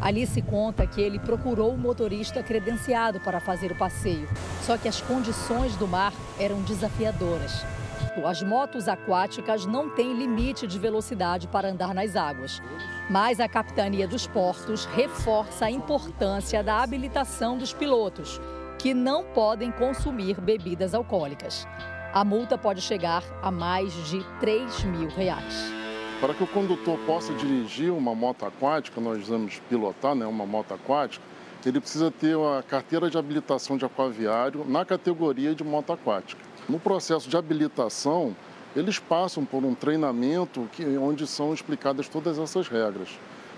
[0.00, 4.28] Alice conta que ele procurou o motorista credenciado para fazer o passeio,
[4.62, 7.64] só que as condições do mar eram desafiadoras.
[8.26, 12.60] As motos aquáticas não têm limite de velocidade para andar nas águas.
[13.08, 18.38] Mas a Capitania dos Portos reforça a importância da habilitação dos pilotos,
[18.78, 21.66] que não podem consumir bebidas alcoólicas.
[22.12, 25.72] A multa pode chegar a mais de 3 mil reais.
[26.20, 30.74] Para que o condutor possa dirigir uma moto aquática, nós vamos pilotar né, uma moto
[30.74, 31.24] aquática,
[31.64, 36.51] ele precisa ter a carteira de habilitação de aquaviário na categoria de moto aquática.
[36.68, 38.36] No processo de habilitação,
[38.74, 43.08] eles passam por um treinamento que, onde são explicadas todas essas regras.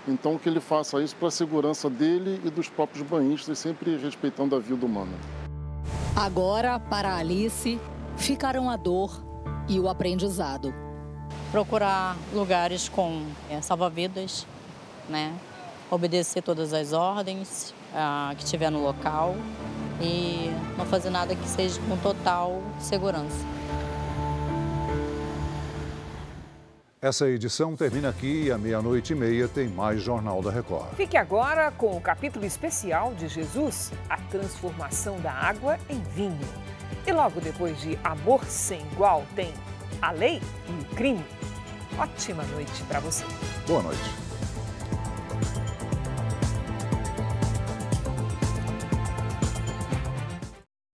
[0.07, 4.55] Então, que ele faça isso para a segurança dele e dos próprios banhistas, sempre respeitando
[4.55, 5.13] a vida humana.
[6.15, 7.79] Agora, para Alice,
[8.17, 9.23] ficaram a dor
[9.67, 10.73] e o aprendizado.
[11.51, 14.45] Procurar lugares com é, salva-vidas,
[15.09, 15.33] né?
[15.89, 19.35] obedecer todas as ordens ah, que tiver no local
[20.01, 23.45] e não fazer nada que seja com total segurança.
[27.01, 30.95] Essa edição termina aqui e à meia-noite e meia tem mais Jornal da Record.
[30.95, 36.39] Fique agora com o capítulo especial de Jesus, a transformação da água em vinho.
[37.05, 39.53] E logo depois de Amor Sem Igual tem
[40.01, 41.23] a lei e o crime.
[41.99, 43.23] Ótima noite para você.
[43.67, 44.24] Boa noite.